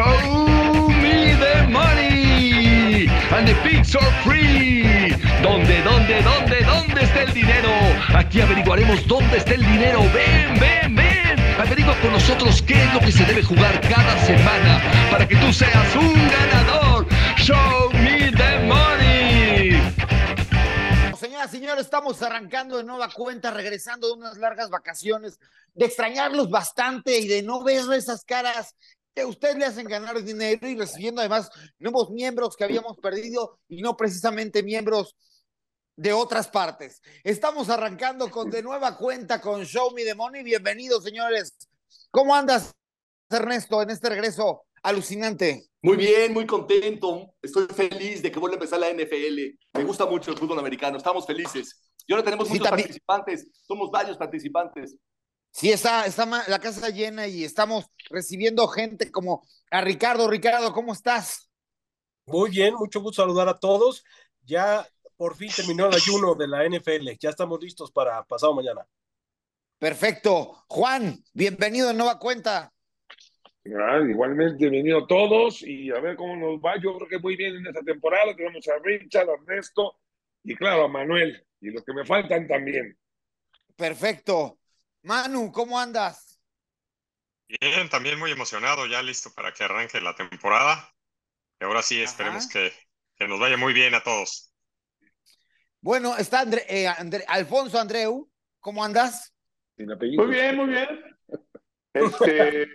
Show 0.00 0.88
me 0.88 1.34
the 1.36 1.68
money 1.68 3.06
and 3.36 3.46
the 3.46 3.54
pigs 3.62 3.94
are 3.94 4.12
free. 4.24 5.12
¿Dónde, 5.42 5.82
dónde, 5.82 6.22
dónde, 6.22 6.64
dónde 6.64 7.02
está 7.04 7.24
el 7.24 7.34
dinero? 7.34 7.68
Aquí 8.14 8.40
averiguaremos 8.40 9.06
dónde 9.06 9.36
está 9.36 9.52
el 9.52 9.62
dinero. 9.62 10.00
Ven, 10.14 10.58
ven, 10.58 10.96
ven. 10.96 11.38
Averigua 11.60 11.94
con 12.00 12.12
nosotros 12.12 12.62
qué 12.62 12.82
es 12.82 12.94
lo 12.94 13.00
que 13.00 13.12
se 13.12 13.26
debe 13.26 13.42
jugar 13.42 13.78
cada 13.82 14.16
semana 14.24 14.80
para 15.10 15.28
que 15.28 15.36
tú 15.36 15.52
seas 15.52 15.94
un 15.94 16.14
ganador. 16.30 17.06
Show 17.36 17.90
me 17.92 18.32
the 18.32 18.58
money. 18.64 19.82
Señoras 21.14 21.52
y 21.52 21.58
señores, 21.58 21.84
estamos 21.84 22.22
arrancando 22.22 22.78
de 22.78 22.84
nueva 22.84 23.10
cuenta, 23.10 23.50
regresando 23.50 24.06
de 24.06 24.14
unas 24.14 24.38
largas 24.38 24.70
vacaciones, 24.70 25.38
de 25.74 25.84
extrañarlos 25.84 26.48
bastante 26.48 27.18
y 27.18 27.28
de 27.28 27.42
no 27.42 27.62
ver 27.62 27.82
esas 27.92 28.24
caras 28.24 28.74
que 29.14 29.22
a 29.22 29.26
ustedes 29.26 29.56
le 29.56 29.64
hacen 29.64 29.86
ganar 29.86 30.22
dinero 30.22 30.68
y 30.68 30.76
recibiendo 30.76 31.20
además 31.20 31.50
nuevos 31.78 32.10
miembros 32.10 32.56
que 32.56 32.64
habíamos 32.64 32.96
perdido 32.98 33.58
y 33.68 33.82
no 33.82 33.96
precisamente 33.96 34.62
miembros 34.62 35.16
de 35.96 36.12
otras 36.12 36.48
partes. 36.48 37.00
Estamos 37.24 37.68
arrancando 37.68 38.30
con 38.30 38.50
de 38.50 38.62
nueva 38.62 38.96
cuenta 38.96 39.40
con 39.40 39.64
Show 39.64 39.92
Me 39.92 40.04
the 40.04 40.14
Money. 40.14 40.42
Bienvenidos, 40.42 41.04
señores. 41.04 41.56
¿Cómo 42.10 42.34
andas, 42.34 42.72
Ernesto, 43.28 43.82
en 43.82 43.90
este 43.90 44.08
regreso 44.08 44.62
alucinante? 44.82 45.66
Muy 45.82 45.96
bien, 45.96 46.32
muy 46.32 46.46
contento. 46.46 47.34
Estoy 47.42 47.66
feliz 47.66 48.22
de 48.22 48.30
que 48.30 48.38
vuelva 48.38 48.54
a 48.54 48.58
empezar 48.58 48.78
la 48.78 48.90
NFL. 48.90 49.58
Me 49.74 49.84
gusta 49.84 50.06
mucho 50.06 50.30
el 50.30 50.38
fútbol 50.38 50.58
americano. 50.58 50.96
Estamos 50.96 51.26
felices. 51.26 51.82
Y 52.06 52.12
ahora 52.12 52.24
tenemos 52.24 52.46
Sí, 52.48 52.54
muchos 52.54 52.68
también. 52.68 52.86
participantes. 52.88 53.48
Somos 53.66 53.90
varios 53.90 54.16
participantes. 54.16 54.96
Sí, 55.52 55.72
está, 55.72 56.06
está 56.06 56.26
la 56.26 56.58
casa 56.58 56.88
llena 56.90 57.26
y 57.26 57.44
estamos 57.44 57.86
recibiendo 58.08 58.68
gente 58.68 59.10
como 59.10 59.46
a 59.70 59.80
Ricardo. 59.80 60.28
Ricardo, 60.28 60.72
¿cómo 60.72 60.92
estás? 60.92 61.50
Muy 62.26 62.50
bien, 62.50 62.74
mucho 62.74 63.00
gusto 63.00 63.22
saludar 63.22 63.48
a 63.48 63.58
todos. 63.58 64.04
Ya 64.42 64.86
por 65.16 65.36
fin 65.36 65.50
terminó 65.54 65.86
el 65.86 65.94
ayuno 65.94 66.34
de 66.34 66.46
la 66.46 66.64
NFL. 66.64 67.10
Ya 67.18 67.30
estamos 67.30 67.60
listos 67.60 67.90
para 67.90 68.24
pasado 68.24 68.54
mañana. 68.54 68.86
Perfecto. 69.78 70.64
Juan, 70.68 71.18
bienvenido 71.32 71.88
de 71.88 71.94
nueva 71.94 72.18
cuenta. 72.18 72.72
Ah, 73.66 74.00
igualmente, 74.08 74.56
bienvenido 74.58 75.06
todos 75.06 75.62
y 75.62 75.90
a 75.90 76.00
ver 76.00 76.16
cómo 76.16 76.36
nos 76.36 76.60
va. 76.60 76.80
Yo 76.80 76.96
creo 76.96 77.08
que 77.08 77.18
muy 77.18 77.36
bien 77.36 77.56
en 77.56 77.66
esta 77.66 77.82
temporada. 77.82 78.34
Tenemos 78.36 78.66
a 78.68 78.78
Richard, 78.82 79.28
a 79.28 79.34
Ernesto 79.34 79.98
y 80.44 80.54
claro, 80.54 80.84
a 80.84 80.88
Manuel 80.88 81.44
y 81.60 81.70
los 81.70 81.84
que 81.84 81.92
me 81.92 82.04
faltan 82.04 82.46
también. 82.46 82.96
Perfecto. 83.76 84.59
Manu, 85.02 85.50
¿cómo 85.52 85.78
andas? 85.78 86.38
Bien, 87.48 87.88
también 87.88 88.18
muy 88.18 88.30
emocionado, 88.30 88.86
ya 88.86 89.02
listo 89.02 89.32
para 89.34 89.52
que 89.52 89.64
arranque 89.64 90.00
la 90.00 90.14
temporada. 90.14 90.92
Y 91.60 91.64
ahora 91.64 91.82
sí, 91.82 92.00
esperemos 92.00 92.46
que, 92.48 92.72
que 93.16 93.26
nos 93.26 93.40
vaya 93.40 93.56
muy 93.56 93.72
bien 93.72 93.94
a 93.94 94.02
todos. 94.02 94.52
Bueno, 95.80 96.16
está 96.16 96.40
André, 96.40 96.64
eh, 96.68 96.86
André- 96.86 97.24
Alfonso 97.26 97.78
Andreu, 97.78 98.30
¿cómo 98.60 98.84
andas? 98.84 99.32
Sin 99.76 99.90
apellido. 99.90 100.24
Muy 100.24 100.34
bien, 100.34 100.56
muy 100.56 100.66
bien. 100.66 100.88
Este, 101.92 102.68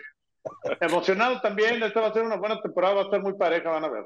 emocionado 0.81 1.39
también. 1.41 1.81
Esta 1.81 2.01
va 2.01 2.07
a 2.07 2.13
ser 2.13 2.23
una 2.23 2.35
buena 2.35 2.59
temporada, 2.61 2.95
va 2.95 3.01
a 3.01 3.05
estar 3.05 3.21
muy 3.21 3.33
pareja, 3.33 3.69
van 3.69 3.85
a 3.85 3.89
ver. 3.89 4.05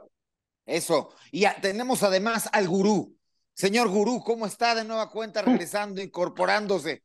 Eso. 0.65 1.15
Y 1.31 1.45
a- 1.45 1.59
tenemos 1.59 2.03
además 2.03 2.49
al 2.51 2.67
gurú. 2.67 3.15
Señor 3.53 3.87
gurú, 3.89 4.21
¿cómo 4.23 4.45
está 4.45 4.75
de 4.75 4.83
nueva 4.85 5.09
cuenta 5.09 5.41
regresando, 5.41 6.01
incorporándose? 6.01 7.01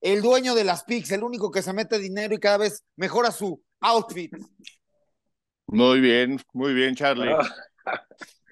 El 0.00 0.22
dueño 0.22 0.54
de 0.54 0.64
las 0.64 0.84
PICs, 0.84 1.10
el 1.12 1.24
único 1.24 1.50
que 1.50 1.62
se 1.62 1.72
mete 1.72 1.98
dinero 1.98 2.34
y 2.34 2.38
cada 2.38 2.58
vez 2.58 2.84
mejora 2.96 3.30
su 3.32 3.62
outfit. 3.80 4.32
Muy 5.66 6.00
bien, 6.00 6.40
muy 6.52 6.72
bien, 6.72 6.94
Charlie. 6.94 7.32
Ah, 7.84 8.02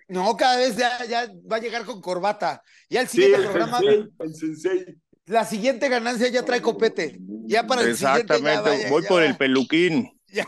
No, 0.08 0.36
cada 0.36 0.56
vez 0.58 0.77
ya, 0.77 1.05
ya 1.05 1.28
va 1.50 1.56
a 1.56 1.61
llegar 1.61 1.84
con 1.84 2.00
corbata. 2.00 2.62
Ya 2.91 3.00
el 3.00 3.08
Sí, 3.08 3.22
siguiente 3.22 3.38
el 3.47 3.50
programa, 3.53 3.78
sensei, 3.80 4.08
el 4.20 4.34
sensei. 4.34 4.97
la 5.26 5.44
siguiente 5.44 5.88
ganancia 5.88 6.28
ya 6.28 6.44
trae 6.44 6.60
copete. 6.62 7.16
Ya 7.47 7.66
para 7.66 7.82
el 7.82 7.97
siguiente 7.97 8.26
ya 8.28 8.34
Exactamente, 8.37 8.70
vaya- 8.70 8.91
voy 8.91 9.03
ya 9.03 9.09
por 9.09 9.22
va- 9.22 9.26
el 9.26 9.37
peluquín. 9.37 10.12
Ya, 10.28 10.47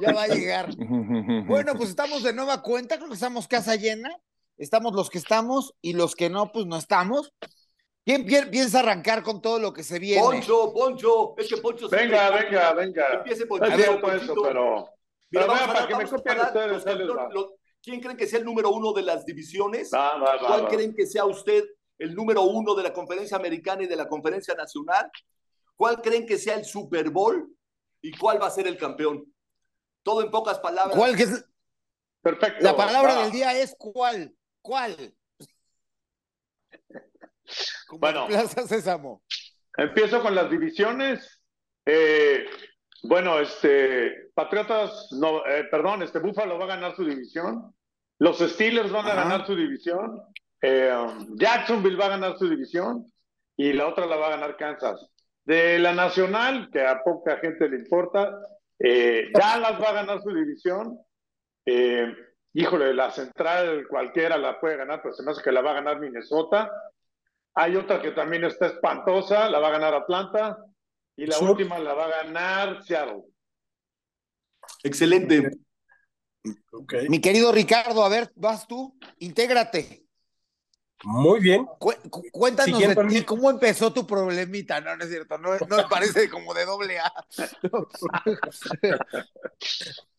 ya 0.00 0.12
va 0.12 0.24
a 0.24 0.28
llegar. 0.28 0.68
Bueno, 1.48 1.74
pues 1.76 1.88
estamos 1.90 2.22
de 2.22 2.32
nueva 2.32 2.60
cuenta, 2.62 2.96
creo 2.96 3.08
que 3.08 3.14
estamos 3.14 3.46
casa 3.48 3.76
llena. 3.76 4.10
Estamos 4.58 4.92
los 4.94 5.08
que 5.10 5.18
estamos 5.18 5.74
y 5.80 5.94
los 5.94 6.14
que 6.14 6.30
no, 6.30 6.52
pues 6.52 6.66
no 6.66 6.76
estamos. 6.76 7.32
¿Quién 8.04 8.26
pi- 8.26 8.50
piensa 8.50 8.80
arrancar 8.80 9.22
con 9.22 9.40
todo 9.40 9.58
lo 9.58 9.72
que 9.72 9.82
se 9.82 9.98
viene? 9.98 10.20
Poncho, 10.22 10.72
Poncho. 10.74 11.34
Es 11.38 11.48
que 11.48 11.56
Poncho 11.56 11.88
Venga, 11.88 12.28
siempre- 12.28 12.44
venga, 12.50 12.72
venga. 12.74 13.06
Empiece 13.14 13.42
No 13.42 13.48
Ponchito. 13.48 13.74
es 13.76 13.84
cierto 13.84 14.12
eso, 14.12 14.34
pero. 14.42 14.74
Mira, 14.74 14.86
pero 15.30 15.46
vamos 15.46 15.60
vea, 15.62 15.70
a 15.70 15.74
para 15.74 15.86
que 15.88 15.96
me 15.96 16.10
copien 16.10 16.40
ustedes, 16.40 16.84
los 17.06 17.32
los- 17.32 17.50
¿Quién 17.82 18.00
creen 18.00 18.16
que 18.16 18.26
sea 18.26 18.38
el 18.38 18.44
número 18.46 18.70
uno 18.70 18.92
de 18.92 19.02
las 19.02 19.26
divisiones? 19.26 19.90
Va, 19.92 20.16
va, 20.18 20.36
va, 20.36 20.46
¿Cuál 20.46 20.64
va. 20.64 20.68
creen 20.68 20.94
que 20.94 21.06
sea 21.06 21.24
usted 21.26 21.64
el 21.98 22.14
número 22.14 22.42
uno 22.42 22.74
de 22.74 22.82
la 22.82 22.92
conferencia 22.94 23.36
americana 23.36 23.82
y 23.82 23.86
de 23.86 23.96
la 23.96 24.08
conferencia 24.08 24.54
nacional? 24.54 25.10
¿Cuál 25.76 26.00
creen 26.00 26.24
que 26.26 26.38
sea 26.38 26.54
el 26.54 26.64
Super 26.64 27.10
Bowl? 27.10 27.46
¿Y 28.00 28.16
cuál 28.16 28.40
va 28.40 28.46
a 28.46 28.50
ser 28.50 28.66
el 28.66 28.78
campeón? 28.78 29.24
Todo 30.02 30.22
en 30.22 30.30
pocas 30.30 30.58
palabras. 30.60 30.96
¿Cuál 30.96 31.14
que 31.16 31.24
es? 31.24 31.44
Perfecto. 32.22 32.62
La 32.64 32.74
palabra 32.76 33.16
va. 33.16 33.22
del 33.24 33.32
día 33.32 33.52
es 33.58 33.74
¿cuál? 33.78 34.34
¿Cuál? 34.62 35.14
Como 37.86 38.00
Bueno. 38.00 38.22
en 38.22 38.28
Plaza 38.28 38.66
Sésamo. 38.66 39.22
Empiezo 39.76 40.22
con 40.22 40.34
las 40.34 40.50
divisiones. 40.50 41.42
Eh, 41.84 42.46
bueno, 43.02 43.38
este, 43.40 44.30
Patriotas, 44.34 45.08
no, 45.12 45.44
eh, 45.46 45.64
perdón, 45.70 46.02
este 46.02 46.18
Buffalo 46.20 46.58
va 46.58 46.64
a 46.64 46.68
ganar 46.68 46.94
su 46.96 47.04
división. 47.04 47.74
Los 48.18 48.38
Steelers 48.38 48.92
van 48.92 49.06
a 49.06 49.14
ganar 49.14 49.46
su 49.46 49.54
división. 49.56 50.22
Eh, 50.62 50.94
Jacksonville 51.34 51.96
va 51.96 52.06
a 52.06 52.10
ganar 52.10 52.38
su 52.38 52.48
división. 52.48 53.04
Y 53.56 53.72
la 53.72 53.86
otra 53.88 54.06
la 54.06 54.16
va 54.16 54.28
a 54.28 54.30
ganar 54.30 54.56
Kansas. 54.56 55.08
De 55.44 55.78
la 55.78 55.92
Nacional, 55.92 56.70
que 56.72 56.86
a 56.86 57.02
poca 57.04 57.36
gente 57.36 57.68
le 57.68 57.76
importa, 57.76 58.36
Dallas 58.78 59.80
va 59.80 59.90
a 59.90 59.92
ganar 59.92 60.22
su 60.22 60.30
división. 60.34 60.98
Híjole, 62.56 62.94
la 62.94 63.10
Central 63.10 63.86
cualquiera 63.88 64.38
la 64.38 64.60
puede 64.60 64.76
ganar, 64.76 65.00
pero 65.02 65.14
se 65.14 65.22
me 65.22 65.32
hace 65.32 65.42
que 65.42 65.52
la 65.52 65.60
va 65.60 65.72
a 65.72 65.74
ganar 65.74 66.00
Minnesota. 66.00 66.70
Hay 67.56 67.76
otra 67.76 68.02
que 68.02 68.10
también 68.10 68.42
está 68.44 68.66
espantosa, 68.66 69.48
la 69.48 69.60
va 69.60 69.68
a 69.68 69.72
ganar 69.72 69.94
Atlanta. 69.94 70.58
Y 71.16 71.26
la 71.26 71.36
Sur. 71.36 71.50
última 71.50 71.78
la 71.78 71.94
va 71.94 72.06
a 72.06 72.22
ganar 72.24 72.82
Seattle. 72.82 73.22
Excelente. 74.82 75.50
Mi 77.08 77.20
querido 77.20 77.52
Ricardo, 77.52 78.04
a 78.04 78.08
ver, 78.08 78.32
vas 78.34 78.66
tú, 78.66 78.98
intégrate. 79.18 80.04
Muy 81.04 81.38
bien. 81.40 81.64
Cu- 81.78 81.94
cu- 82.10 82.24
cuéntanos 82.32 82.80
de 82.80 82.96
ti, 83.08 83.22
cómo 83.24 83.50
empezó 83.50 83.92
tu 83.92 84.04
problemita. 84.06 84.80
No, 84.80 84.96
no 84.96 85.04
es 85.04 85.10
cierto, 85.10 85.38
no, 85.38 85.50
no 85.68 85.76
me 85.76 85.84
parece 85.84 86.28
como 86.30 86.52
de 86.54 86.64
doble 86.64 86.98
A. 86.98 87.12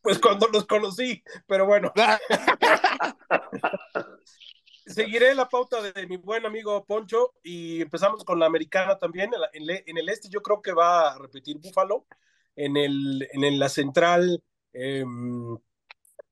Pues 0.02 0.20
cuando 0.20 0.48
los 0.50 0.66
conocí, 0.68 1.24
pero 1.48 1.66
bueno, 1.66 1.92
seguiré 4.86 5.34
la 5.34 5.50
pauta 5.50 5.82
de 5.82 6.08
mi 6.08 6.18
buen 6.18 6.46
amigo 6.46 6.86
Poncho 6.86 7.34
y 7.44 7.82
empezamos 7.82 8.24
con 8.24 8.40
la 8.40 8.46
americana 8.46 8.98
también. 8.98 9.32
En, 9.54 9.98
el 9.98 10.10
este 10.10 10.30
yo 10.30 10.42
creo 10.42 10.62
que 10.62 10.74
va 10.74 11.14
a 11.14 11.18
repetir 11.18 11.58
Búfalo. 11.60 12.06
En, 12.56 12.78
el, 12.78 13.28
en 13.34 13.60
la 13.60 13.68
central 13.70 14.42
em, 14.74 15.58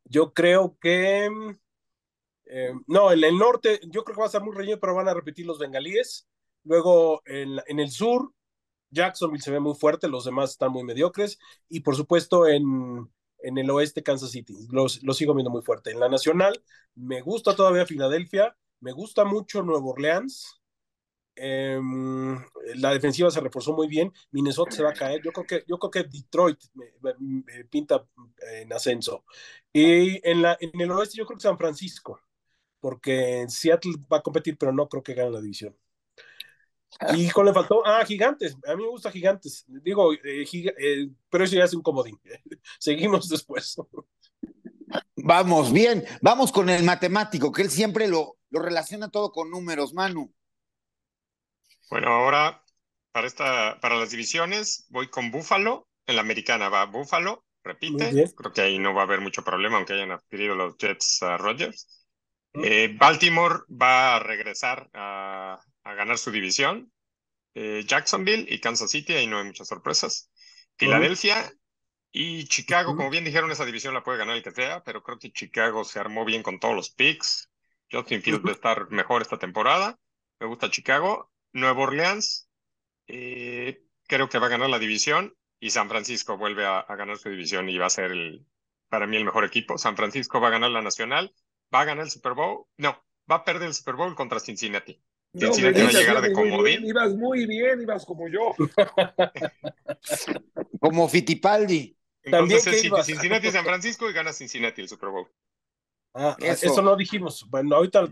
yo 0.05 0.33
creo 0.33 0.77
que... 0.79 1.25
em, 2.45 2.83
no, 2.87 3.11
en 3.11 3.23
el 3.23 3.37
norte 3.37 3.79
yo 3.83 4.03
creo 4.03 4.15
que 4.15 4.19
va 4.19 4.25
a 4.25 4.27
estar 4.27 4.43
muy 4.43 4.55
reñido, 4.55 4.79
pero 4.79 4.95
van 4.95 5.07
a 5.09 5.13
repetir 5.13 5.45
los 5.45 5.59
bengalíes. 5.59 6.27
Luego 6.63 7.21
en, 7.25 7.59
en 7.67 7.79
el 7.79 7.91
sur, 7.91 8.33
Jacksonville 8.91 9.41
se 9.43 9.51
ve 9.51 9.59
muy 9.59 9.75
fuerte, 9.75 10.07
los 10.07 10.25
demás 10.25 10.51
están 10.51 10.71
muy 10.71 10.83
mediocres. 10.83 11.39
Y 11.69 11.81
por 11.81 11.95
supuesto 11.95 12.47
en, 12.47 13.09
en 13.43 13.57
el 13.57 13.69
oeste 13.69 14.01
Kansas 14.01 14.31
City. 14.31 14.55
Los, 14.71 15.01
sigo 15.13 15.35
viendo 15.35 15.51
muy 15.51 15.61
fuerte. 15.61 15.91
En 15.91 15.99
la 15.99 16.09
nacional, 16.09 16.63
me 16.95 17.21
gusta 17.21 17.55
todavía 17.55 17.85
Filadelfia, 17.85 18.57
me 18.79 18.91
gusta 18.93 19.25
mucho 19.25 19.61
Nueva 19.61 19.85
Orleans. 19.85 20.61
Em, 21.35 22.37
la 22.75 22.93
defensiva 22.93 23.29
se 23.31 23.41
reforzó 23.41 23.73
muy 23.73 23.87
bien. 23.87 24.11
Minnesota 24.31 24.71
se 24.71 24.83
va 24.83 24.91
a 24.91 24.93
caer. 24.93 25.21
Yo 25.23 25.31
creo 25.31 25.45
que, 25.45 25.63
yo 25.67 25.77
creo 25.77 25.91
que 25.91 26.03
Detroit 26.03 26.59
me 27.01 27.65
pinta 27.65 28.05
en 28.53 28.71
ascenso. 28.73 29.25
Y 29.71 30.27
en, 30.27 30.41
la, 30.41 30.57
en 30.59 30.79
el 30.79 30.91
oeste, 30.91 31.17
yo 31.17 31.25
creo 31.25 31.37
que 31.37 31.43
San 31.43 31.57
Francisco, 31.57 32.21
porque 32.79 33.45
Seattle 33.49 33.93
va 34.11 34.17
a 34.17 34.23
competir, 34.23 34.57
pero 34.57 34.71
no 34.71 34.87
creo 34.87 35.03
que 35.03 35.13
gane 35.13 35.31
la 35.31 35.41
división. 35.41 35.75
Y 37.15 37.29
con 37.29 37.45
le 37.45 37.53
faltó, 37.53 37.85
ah, 37.85 38.03
gigantes. 38.05 38.55
A 38.67 38.75
mí 38.75 38.83
me 38.83 38.89
gusta 38.89 39.11
gigantes. 39.11 39.65
Digo, 39.67 40.13
eh, 40.13 40.45
giga- 40.45 40.73
eh, 40.77 41.09
pero 41.29 41.43
eso 41.43 41.55
ya 41.55 41.65
es 41.65 41.73
un 41.73 41.81
comodín. 41.81 42.19
Seguimos 42.79 43.29
después. 43.29 43.75
Vamos, 45.15 45.71
bien, 45.71 46.03
vamos 46.21 46.51
con 46.51 46.69
el 46.69 46.83
matemático, 46.83 47.51
que 47.51 47.63
él 47.63 47.69
siempre 47.69 48.07
lo, 48.07 48.37
lo 48.49 48.59
relaciona 48.59 49.09
todo 49.09 49.31
con 49.31 49.49
números, 49.49 49.93
Manu. 49.93 50.33
Bueno, 51.89 52.09
ahora 52.09 52.63
para 53.11 53.27
esta, 53.27 53.79
para 53.79 53.95
las 53.97 54.11
divisiones, 54.11 54.85
voy 54.89 55.09
con 55.09 55.31
Buffalo. 55.31 55.87
En 56.05 56.15
la 56.17 56.21
americana 56.21 56.67
va 56.67 56.85
Buffalo, 56.85 57.45
repite. 57.63 58.11
Creo 58.35 58.51
que 58.51 58.61
ahí 58.61 58.77
no 58.77 58.93
va 58.93 59.01
a 59.01 59.05
haber 59.05 59.21
mucho 59.21 59.43
problema, 59.43 59.77
aunque 59.77 59.93
hayan 59.93 60.11
adquirido 60.11 60.53
los 60.55 60.75
Jets 60.77 61.23
a 61.23 61.37
Rodgers. 61.37 62.05
Eh, 62.55 62.93
Baltimore 62.99 63.59
va 63.69 64.17
a 64.17 64.19
regresar 64.19 64.89
a, 64.93 65.59
a 65.83 65.93
ganar 65.93 66.17
su 66.17 66.31
división. 66.31 66.91
Eh, 67.55 67.83
Jacksonville 67.85 68.45
y 68.47 68.59
Kansas 68.59 68.91
City, 68.91 69.13
ahí 69.13 69.27
no 69.27 69.37
hay 69.37 69.45
muchas 69.45 69.67
sorpresas. 69.67 70.31
Filadelfia 70.77 71.53
y 72.11 72.45
Chicago, 72.45 72.95
como 72.95 73.09
bien 73.09 73.25
dijeron, 73.25 73.51
esa 73.51 73.65
división 73.65 73.93
la 73.93 74.03
puede 74.03 74.17
ganar 74.17 74.35
el 74.35 74.43
que 74.43 74.51
sea, 74.51 74.83
pero 74.83 75.03
creo 75.03 75.19
que 75.19 75.31
Chicago 75.31 75.83
se 75.83 75.99
armó 75.99 76.25
bien 76.25 76.43
con 76.43 76.59
todos 76.59 76.75
los 76.75 76.89
picks. 76.89 77.51
Justin 77.91 78.21
Fields 78.21 78.45
va 78.45 78.49
a 78.49 78.53
estar 78.53 78.89
mejor 78.91 79.21
esta 79.21 79.37
temporada. 79.37 79.99
Me 80.39 80.47
gusta 80.47 80.71
Chicago. 80.71 81.31
Nueva 81.53 81.83
Orleans, 81.83 82.49
eh, 83.07 83.83
creo 84.07 84.27
que 84.29 84.39
va 84.39 84.47
a 84.47 84.49
ganar 84.49 84.69
la 84.69 84.79
división 84.79 85.35
y 85.59 85.69
San 85.69 85.87
Francisco 85.87 86.37
vuelve 86.37 86.65
a, 86.65 86.83
ganar 86.89 87.17
su 87.17 87.29
división 87.29 87.69
y 87.69 87.77
va 87.77 87.85
a 87.85 87.91
ser 87.91 88.11
el, 88.11 88.45
para 88.89 89.07
mí 89.07 89.17
el 89.17 89.25
mejor 89.25 89.45
equipo. 89.45 89.77
San 89.77 89.95
Francisco 89.95 90.41
va 90.41 90.47
a 90.47 90.51
ganar 90.51 90.71
la 90.71 90.81
nacional, 90.81 91.33
va 91.73 91.81
a 91.81 91.85
ganar 91.85 92.05
el 92.05 92.11
Super 92.11 92.33
Bowl, 92.33 92.65
no, 92.77 93.03
va 93.31 93.37
a 93.37 93.45
perder 93.45 93.67
el 93.67 93.73
Super 93.73 93.95
Bowl 93.95 94.15
contra 94.15 94.39
Cincinnati. 94.39 95.01
Cincinnati 95.35 95.81
va 95.81 95.87
a 95.87 95.91
llegar 95.91 96.21
de 96.21 96.31
comodín. 96.31 96.85
ibas 96.85 97.15
muy 97.15 97.47
bien, 97.47 97.81
ibas 97.81 98.05
como 98.05 98.27
yo. 98.27 98.53
como 100.79 101.09
Fittipaldi. 101.09 101.97
Entonces 102.23 102.67
es 102.67 103.05
Cincinnati 103.05 103.51
San 103.51 103.65
Francisco 103.65 104.09
y 104.09 104.13
gana 104.13 104.31
Cincinnati 104.31 104.81
el 104.81 104.89
Super 104.89 105.09
Bowl. 105.09 105.27
Ah, 106.13 106.37
eso. 106.39 106.81
no 106.81 106.95
dijimos. 106.95 107.45
Bueno, 107.49 107.75
ahorita. 107.75 108.03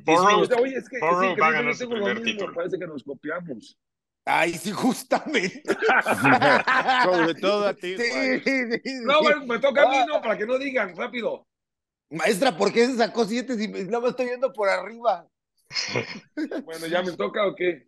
Oye, 0.60 0.76
es 0.76 0.90
que, 0.90 1.00
va 1.00 1.48
a 1.48 1.52
ganar 1.52 1.76
su 1.76 1.88
primer 1.88 2.22
título. 2.24 2.54
Parece 2.54 2.80
que 2.80 2.88
nos 2.88 3.04
copiamos. 3.04 3.78
Ay, 4.26 4.54
sí, 4.54 4.72
justamente. 4.72 5.64
Sobre 7.04 7.36
todo 7.36 7.68
a 7.68 7.74
ti. 7.74 7.96
no, 9.04 9.22
me 9.46 9.60
toca 9.60 9.84
a 9.84 9.90
mí, 9.90 9.98
no, 10.08 10.22
para 10.22 10.38
que 10.38 10.46
no 10.46 10.58
digan, 10.58 10.96
rápido. 10.96 11.48
Maestra, 12.10 12.56
¿por 12.56 12.74
qué 12.74 12.88
se 12.88 12.98
sacó 12.98 13.26
siete 13.26 13.58
si 13.58 13.68
no 13.68 14.02
me 14.02 14.10
estoy 14.10 14.28
viendo 14.28 14.52
por 14.52 14.68
arriba? 14.68 15.28
Bueno, 16.64 16.88
¿ya 16.88 17.02
me 17.02 17.12
toca 17.14 17.46
o 17.48 17.56
qué? 17.56 17.88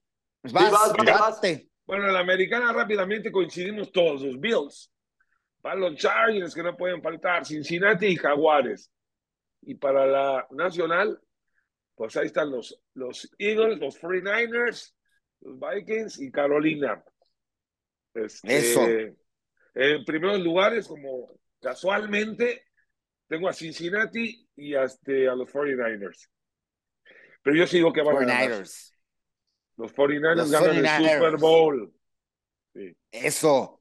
Vas, 0.52 0.72
vas, 0.72 1.42
Bueno, 1.86 2.08
en 2.08 2.14
la 2.14 2.20
americana 2.20 2.74
rápidamente 2.74 3.32
coincidimos 3.32 3.92
todos, 3.92 4.22
los 4.22 4.40
Bills. 4.40 4.92
Para 5.62 5.76
los 5.76 5.96
Chargers 5.96 6.54
que 6.54 6.64
no 6.64 6.76
pueden 6.76 7.02
faltar, 7.02 7.46
Cincinnati 7.46 8.08
y 8.08 8.16
Jaguares. 8.18 8.92
Y 9.62 9.76
para 9.76 10.06
la 10.06 10.48
nacional, 10.52 11.20
pues 11.96 12.18
ahí 12.18 12.26
están 12.26 12.52
los, 12.52 12.82
los 12.94 13.34
Eagles, 13.38 13.80
los 13.80 14.00
49ers, 14.02 14.94
los 15.42 15.60
Vikings 15.60 16.20
y 16.20 16.32
Carolina. 16.32 17.02
Este, 18.14 18.58
Eso. 18.58 18.82
En 19.76 20.06
primeros 20.06 20.40
lugares, 20.42 20.88
como 20.88 21.40
casualmente, 21.62 22.66
tengo 23.28 23.48
a 23.48 23.54
Cincinnati 23.54 24.48
y 24.56 24.76
a, 24.76 24.84
este, 24.84 25.28
a 25.28 25.36
los 25.36 25.50
49ers. 25.52 26.30
Pero 27.44 27.56
yo 27.58 27.68
sigo 27.68 27.94
que 27.94 28.02
van 28.02 28.16
a 28.16 28.20
ganar. 28.20 28.64
Los 29.76 29.94
49ers 29.94 30.50
ganan 30.50 31.04
el 31.04 31.14
Super 31.14 31.38
Bowl. 31.38 31.94
Eso. 33.12 33.80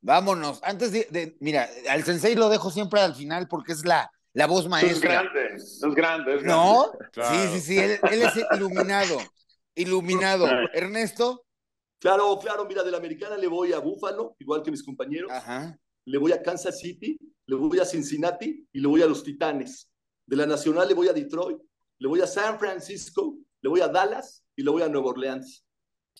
Vámonos. 0.00 0.60
Antes 0.64 0.90
de, 0.92 1.36
Mira, 1.40 1.68
al 1.88 2.02
Sensei 2.02 2.34
lo 2.34 2.48
dejo 2.48 2.70
siempre 2.70 3.00
al 3.00 3.14
final 3.14 3.46
porque 3.48 3.72
es 3.72 3.84
la, 3.84 4.10
la 4.32 4.46
voz 4.46 4.68
maestra. 4.68 4.92
Es 4.92 5.00
grande, 5.00 5.54
es 5.54 5.94
grande. 5.94 6.42
¿No? 6.42 6.90
Sí, 7.12 7.48
sí, 7.52 7.60
sí. 7.60 7.78
Él, 7.78 8.00
él 8.10 8.22
es 8.22 8.32
iluminado. 8.52 9.18
Iluminado. 9.74 10.46
Ernesto. 10.72 11.44
Claro, 11.98 12.36
claro, 12.40 12.64
mira, 12.66 12.82
de 12.82 12.90
la 12.90 12.96
americana 12.96 13.36
le 13.36 13.46
voy 13.46 13.72
a 13.72 13.78
Buffalo, 13.78 14.34
igual 14.40 14.62
que 14.62 14.72
mis 14.72 14.82
compañeros. 14.82 15.30
Ajá. 15.30 15.78
Le 16.04 16.18
voy 16.18 16.32
a 16.32 16.42
Kansas 16.42 16.80
City, 16.80 17.16
le 17.46 17.56
voy 17.56 17.78
a 17.78 17.84
Cincinnati 17.84 18.66
y 18.72 18.80
le 18.80 18.88
voy 18.88 19.02
a 19.02 19.06
los 19.06 19.22
Titanes. 19.22 19.88
De 20.26 20.34
la 20.34 20.46
nacional 20.46 20.88
le 20.88 20.94
voy 20.94 21.08
a 21.08 21.12
Detroit, 21.12 21.60
le 22.02 22.08
voy 22.08 22.20
a 22.20 22.26
San 22.26 22.58
Francisco, 22.58 23.38
le 23.60 23.70
voy 23.70 23.80
a 23.80 23.86
Dallas 23.86 24.44
y 24.56 24.64
le 24.64 24.70
voy 24.72 24.82
a 24.82 24.88
Nueva 24.88 25.10
Orleans. 25.10 25.64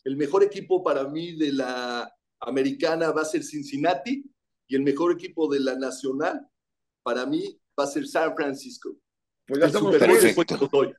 El 0.04 0.16
mejor 0.16 0.44
equipo 0.44 0.84
para 0.84 1.08
mí 1.08 1.36
de 1.36 1.52
la 1.52 2.08
americana 2.38 3.10
va 3.10 3.22
a 3.22 3.24
ser 3.24 3.42
Cincinnati 3.42 4.24
y 4.68 4.76
el 4.76 4.82
mejor 4.82 5.10
equipo 5.10 5.52
de 5.52 5.58
la 5.58 5.74
nacional 5.74 6.48
para 7.02 7.26
mí 7.26 7.60
va 7.78 7.82
a 7.82 7.88
ser 7.88 8.06
San 8.06 8.32
Francisco. 8.36 8.94
Pues 9.44 9.72
perfecto. 9.72 10.92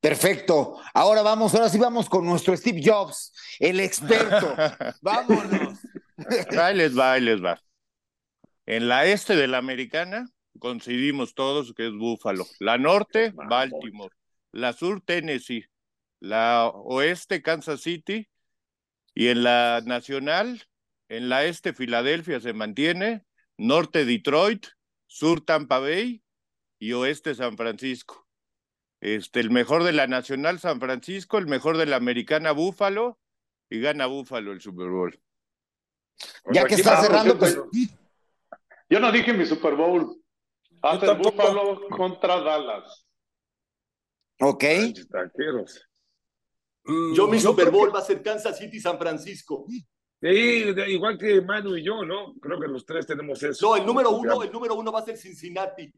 Perfecto. 0.00 0.76
Ahora 0.94 1.20
vamos, 1.20 1.54
ahora 1.54 1.68
sí 1.68 1.76
vamos 1.76 2.08
con 2.08 2.24
nuestro 2.24 2.56
Steve 2.56 2.80
Jobs, 2.82 3.34
el 3.58 3.80
experto. 3.80 4.54
Vámonos. 5.02 5.78
Ahí 6.58 6.76
les 6.76 6.98
va, 6.98 7.12
ahí 7.12 7.20
les 7.20 7.44
va. 7.44 7.60
En 8.64 8.88
la 8.88 9.04
este 9.04 9.36
de 9.36 9.48
la 9.48 9.58
americana 9.58 10.32
coincidimos 10.58 11.34
todos 11.34 11.74
que 11.74 11.86
es 11.86 11.92
Búfalo. 11.92 12.46
La 12.60 12.78
norte, 12.78 13.32
Baltimore. 13.34 14.14
La 14.52 14.72
sur, 14.72 15.00
Tennessee. 15.00 15.66
La 16.20 16.68
oeste, 16.68 17.42
Kansas 17.42 17.80
City. 17.80 18.28
Y 19.14 19.28
en 19.28 19.42
la 19.42 19.82
nacional, 19.84 20.68
en 21.08 21.28
la 21.28 21.44
este, 21.44 21.72
Filadelfia 21.72 22.40
se 22.40 22.52
mantiene. 22.52 23.24
Norte, 23.56 24.04
Detroit. 24.04 24.66
Sur, 25.06 25.40
Tampa 25.40 25.78
Bay. 25.78 26.22
Y 26.78 26.92
oeste, 26.92 27.34
San 27.34 27.56
Francisco. 27.56 28.28
Este, 29.00 29.40
el 29.40 29.50
mejor 29.50 29.84
de 29.84 29.92
la 29.92 30.06
Nacional 30.06 30.58
San 30.58 30.80
Francisco, 30.80 31.38
el 31.38 31.46
mejor 31.46 31.76
de 31.76 31.86
la 31.86 31.96
Americana 31.96 32.50
Búfalo 32.52 33.18
y 33.70 33.80
gana 33.80 34.06
Búfalo 34.06 34.52
el 34.52 34.60
Super 34.60 34.88
Bowl. 34.88 35.20
Ya 36.52 36.64
que 36.64 36.74
está 36.74 37.00
cerrando, 37.00 37.38
pues. 37.38 37.56
Yo 38.90 39.00
no 39.00 39.12
dije 39.12 39.32
mi 39.32 39.46
Super 39.46 39.74
Bowl. 39.74 40.17
Hace 40.82 41.12
Búfalo 41.14 41.88
contra 41.88 42.40
Dallas. 42.40 43.06
Ok. 44.40 44.64
Mm, 46.84 47.14
yo 47.14 47.26
mi 47.26 47.38
Super 47.38 47.70
Bowl 47.70 47.94
va 47.94 47.98
a 47.98 48.02
ser 48.02 48.22
Kansas 48.22 48.58
City 48.58 48.80
San 48.80 48.98
Francisco. 48.98 49.66
Sí, 50.20 50.74
igual 50.88 51.16
que 51.16 51.40
Manu 51.42 51.76
y 51.76 51.84
yo, 51.84 52.04
¿no? 52.04 52.34
Creo 52.40 52.58
que 52.58 52.66
los 52.66 52.84
tres 52.84 53.06
tenemos 53.06 53.42
eso. 53.42 53.68
No, 53.68 53.76
el 53.76 53.86
número 53.86 54.10
uno, 54.10 54.42
el 54.42 54.50
número 54.50 54.74
uno 54.74 54.90
va 54.90 55.00
a 55.00 55.04
ser 55.04 55.16
Cincinnati 55.16 55.92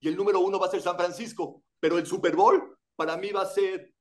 y 0.00 0.08
el 0.08 0.16
número 0.16 0.40
uno 0.40 0.58
va 0.58 0.66
a 0.66 0.70
ser 0.70 0.80
San 0.80 0.96
Francisco. 0.96 1.62
Pero 1.78 1.98
el 1.98 2.06
Super 2.06 2.34
Bowl 2.34 2.76
para 2.96 3.16
mí 3.16 3.30
va 3.30 3.42
a 3.42 3.46
ser 3.46 3.92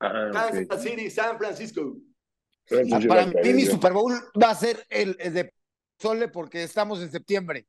ah, 0.00 0.30
Kansas 0.32 0.82
City, 0.82 1.10
San 1.10 1.36
Francisco. 1.36 1.96
Ah, 2.70 3.00
para 3.06 3.26
mí 3.26 3.52
mi 3.52 3.66
Super 3.66 3.92
Bowl 3.92 4.14
va 4.40 4.50
a 4.50 4.54
ser 4.54 4.84
el, 4.88 5.14
de 5.16 5.52
Sole 5.98 6.28
porque 6.28 6.62
estamos 6.62 7.02
en 7.02 7.10
septiembre. 7.10 7.66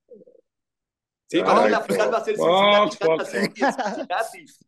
Sí, 1.36 1.44
para 1.44 1.62
mí 1.62 1.70
la 1.70 1.82
final 1.82 2.14
va 2.14 2.18
a 2.18 2.24
ser 2.24 2.36
Cincinnati, 2.36 2.98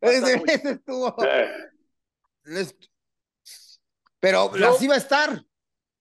Ese, 0.00 0.42
estuvo. 0.70 1.16
Pero 4.20 4.52
así 4.68 4.86
va 4.86 4.94
a 4.94 4.98
estar. 4.98 5.44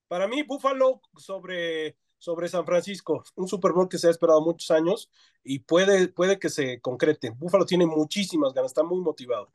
Para 0.07 0.27
mí, 0.27 0.43
Buffalo 0.43 1.01
sobre 1.15 1.97
sobre 2.17 2.49
San 2.49 2.65
Francisco, 2.65 3.23
un 3.35 3.47
Super 3.47 3.71
Bowl 3.71 3.87
que 3.87 3.97
se 3.97 4.07
ha 4.07 4.11
esperado 4.11 4.41
muchos 4.41 4.71
años 4.71 5.09
y 5.43 5.59
puede, 5.59 6.07
puede 6.07 6.39
que 6.39 6.49
se 6.49 6.81
concrete. 6.81 7.29
Búfalo 7.29 7.65
tiene 7.65 7.85
muchísimas 7.85 8.53
ganas, 8.53 8.71
está 8.71 8.83
muy 8.83 8.99
motivado. 8.99 9.51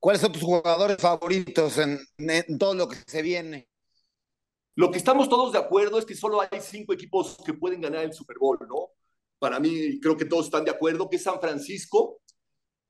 ¿Cuáles 0.00 0.20
son 0.20 0.32
tus 0.32 0.42
jugadores 0.42 0.98
favoritos 0.98 1.78
en, 1.78 1.98
todo 2.58 2.74
lo 2.74 2.88
que 2.88 2.96
se 3.06 3.22
viene? 3.22 3.68
Lo 4.74 4.90
que 4.90 4.98
estamos 4.98 5.28
todos 5.28 5.52
de 5.52 5.58
acuerdo 5.58 5.98
es 5.98 6.04
que 6.04 6.14
solo 6.14 6.40
hay 6.40 6.60
cinco 6.60 6.92
equipos 6.92 7.36
que 7.44 7.54
pueden 7.54 7.80
ganar 7.80 8.04
el 8.04 8.12
Super 8.12 8.38
Bowl, 8.38 8.58
¿no? 8.66 8.90
Para 9.44 9.60
mí, 9.60 10.00
creo 10.00 10.16
que 10.16 10.24
todos 10.24 10.46
están 10.46 10.64
de 10.64 10.70
acuerdo 10.70 11.06
que 11.10 11.16
es 11.16 11.22
San 11.22 11.38
Francisco, 11.38 12.22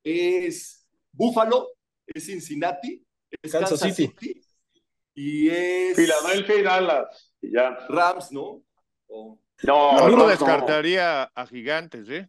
es 0.04 0.86
Búfalo, 1.10 1.70
es 2.06 2.26
Cincinnati, 2.26 3.04
es 3.42 3.50
Kansas, 3.50 3.80
City. 3.80 4.14
y 5.14 5.48
es 5.48 5.96
Filadelfia 5.96 6.54
y 6.54 6.62
Dallas. 6.62 7.88
Rams, 7.88 8.30
¿no? 8.30 8.62
No, 9.64 10.08
no, 10.08 10.28
descartaría 10.28 11.24
a 11.24 11.44
gigantes, 11.44 12.08
¿eh? 12.08 12.28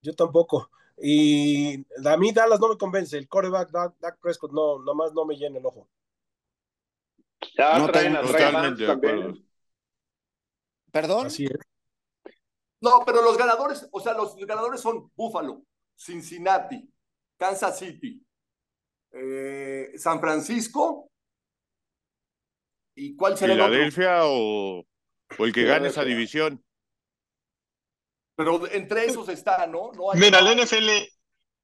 Yo 0.00 0.12
tampoco. 0.12 0.68
Y 1.00 1.86
a 2.04 2.16
mí 2.16 2.32
Dallas 2.32 2.58
no 2.58 2.70
me 2.70 2.76
convence. 2.76 3.16
El 3.16 3.28
coreback 3.28 3.70
Dak, 3.70 4.18
Prescott 4.20 4.50
no, 4.50 4.82
nomás 4.82 5.12
no 5.12 5.24
me 5.24 5.36
llena 5.36 5.60
el 5.60 5.66
ojo. 5.66 5.88
Ya 7.56 7.78
no 7.78 7.86
traen 7.92 8.14
totalmente 8.20 8.86
de 8.86 8.90
acuerdo. 8.90 9.38
¿Perdón? 10.90 11.26
Así 11.28 11.44
es. 11.44 11.71
No, 12.82 13.02
pero 13.06 13.22
los 13.22 13.38
ganadores, 13.38 13.88
o 13.90 14.00
sea, 14.00 14.12
los 14.12 14.36
ganadores 14.36 14.80
son 14.80 15.10
Buffalo, 15.16 15.62
Cincinnati, 15.96 16.92
Kansas 17.38 17.78
City, 17.78 18.22
eh, 19.12 19.92
San 19.96 20.20
Francisco 20.20 21.08
¿Y 22.94 23.16
cuál 23.16 23.36
será 23.36 23.54
¿Filadelfia 23.54 24.18
el 24.18 24.22
o, 24.24 24.86
o, 25.38 25.44
el 25.44 25.52
que 25.52 25.64
gane 25.64 25.88
esa 25.88 26.04
división? 26.04 26.62
Pero 28.34 28.66
entre 28.70 29.06
esos 29.06 29.28
está, 29.28 29.66
¿no? 29.66 29.92
no 29.92 30.04
Mira, 30.14 30.40
el 30.40 30.58
NFL 30.58 30.88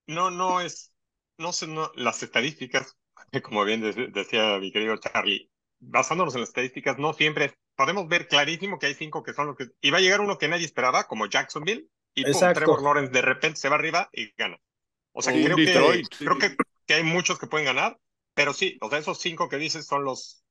no, 0.06 0.30
no 0.30 0.60
es, 0.60 0.92
no 1.38 1.52
sé, 1.52 1.66
no, 1.66 1.90
las 1.96 2.22
estadísticas, 2.22 2.96
como 3.42 3.64
bien 3.64 3.82
decía 4.12 4.58
mi 4.58 4.72
querido 4.72 4.96
Charlie, 4.96 5.50
basándonos 5.80 6.34
en 6.34 6.40
las 6.40 6.50
estadísticas, 6.50 6.98
no 6.98 7.12
siempre 7.12 7.46
es 7.46 7.54
podemos 7.78 8.08
ver 8.08 8.26
clarísimo 8.26 8.78
que 8.80 8.86
hay 8.86 8.94
cinco 8.94 9.22
que 9.22 9.32
son 9.32 9.46
los 9.46 9.56
que... 9.56 9.68
Y 9.80 9.90
va 9.90 9.98
a 9.98 10.00
llegar 10.00 10.20
uno 10.20 10.36
que 10.36 10.48
nadie 10.48 10.64
esperaba, 10.64 11.06
como 11.06 11.26
Jacksonville, 11.26 11.86
y 12.12 12.24
pum. 12.24 12.52
Trevor 12.52 12.82
Lawrence 12.82 13.12
de 13.12 13.22
repente 13.22 13.60
se 13.60 13.68
va 13.68 13.76
arriba 13.76 14.10
y 14.12 14.32
gana. 14.36 14.58
O 15.12 15.22
sea, 15.22 15.32
un 15.32 15.44
creo, 15.44 15.56
que, 15.56 16.02
creo 16.18 16.38
que, 16.38 16.56
que 16.86 16.94
hay 16.94 17.04
muchos 17.04 17.38
que 17.38 17.46
pueden 17.46 17.66
ganar, 17.66 17.96
pero 18.34 18.52
sí, 18.52 18.78
o 18.80 18.90
sea, 18.90 18.98
esos 18.98 19.20
cinco 19.20 19.48
que 19.48 19.58
dices 19.58 19.86
son 19.86 20.02
los... 20.02 20.42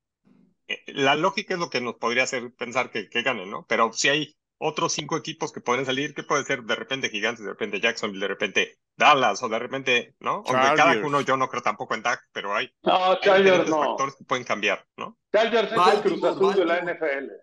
eh, 0.70 0.82
La 0.88 1.16
lógica 1.16 1.54
es 1.56 1.60
lo 1.60 1.70
que 1.70 1.82
nos 1.82 1.96
podría 1.96 2.24
hacer 2.24 2.54
pensar 2.54 2.92
que, 2.92 3.10
que 3.10 3.24
ganen, 3.24 3.52
¿no? 3.52 3.66
Pero 3.68 3.92
si 3.92 4.08
hay 4.08 4.37
otros 4.60 4.94
cinco 4.94 5.18
equipos 5.18 5.52
que 5.52 5.62
pueden 5.62 5.86
salir, 5.86 6.14
que 6.14 6.24
puede 6.24 6.44
ser 6.44 6.64
de 6.64 6.76
repente 6.76 7.10
Gigantes, 7.10 7.44
de 7.44 7.52
repente 7.52 7.80
Jacksonville, 7.80 8.22
de 8.22 8.28
repente 8.28 8.78
Dallas, 8.98 9.42
o 9.44 9.50
de 9.50 9.60
repente, 9.60 10.16
¿no? 10.20 10.44
Aunque 10.48 10.76
cada 10.76 10.98
uno 11.06 11.22
yo 11.22 11.38
no 11.38 11.48
creo 11.50 11.62
tampoco 11.62 11.94
en 11.96 12.02
Dak, 12.04 12.22
pero 12.32 12.56
hay, 12.56 12.72
No, 12.84 13.12
hay 13.12 13.18
Chargers 13.22 13.70
no. 13.70 13.80
factores 13.82 14.16
que 14.16 14.24
pueden 14.26 14.44
cambiar, 14.46 14.86
¿no? 14.98 15.18
Chargers 15.32 15.66
es 15.68 15.72
el 15.72 15.78
Baltimore, 15.78 16.20
Cruz 16.20 16.24
Azul 16.24 16.56
de 16.56 16.66
la. 16.66 16.80
NFL. 16.82 17.32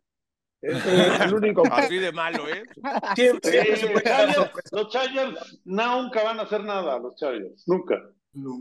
Es 0.66 0.86
el 1.20 1.34
único. 1.34 1.62
Así 1.70 1.98
de 1.98 2.10
malo, 2.10 2.48
¿eh? 2.48 2.62
Siempre, 3.14 3.76
siempre 3.76 4.02
Chargers- 4.02 4.50
los 4.72 4.88
Chargers 4.88 5.60
nunca 5.66 6.22
van 6.24 6.40
a 6.40 6.44
hacer 6.44 6.64
nada, 6.64 6.98
los 6.98 7.14
Chargers. 7.16 7.64
Nunca. 7.66 8.00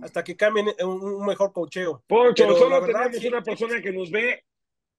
hasta 0.03 0.21
que 0.21 0.35
cambien 0.35 0.67
un, 0.81 1.01
un 1.01 1.25
mejor 1.25 1.53
cocheo. 1.53 2.03
Poncho, 2.05 2.57
solo 2.57 2.85
tenemos 2.85 3.23
una 3.23 3.41
persona 3.41 3.81
que 3.81 3.93
nos 3.93 4.11
ve, 4.11 4.43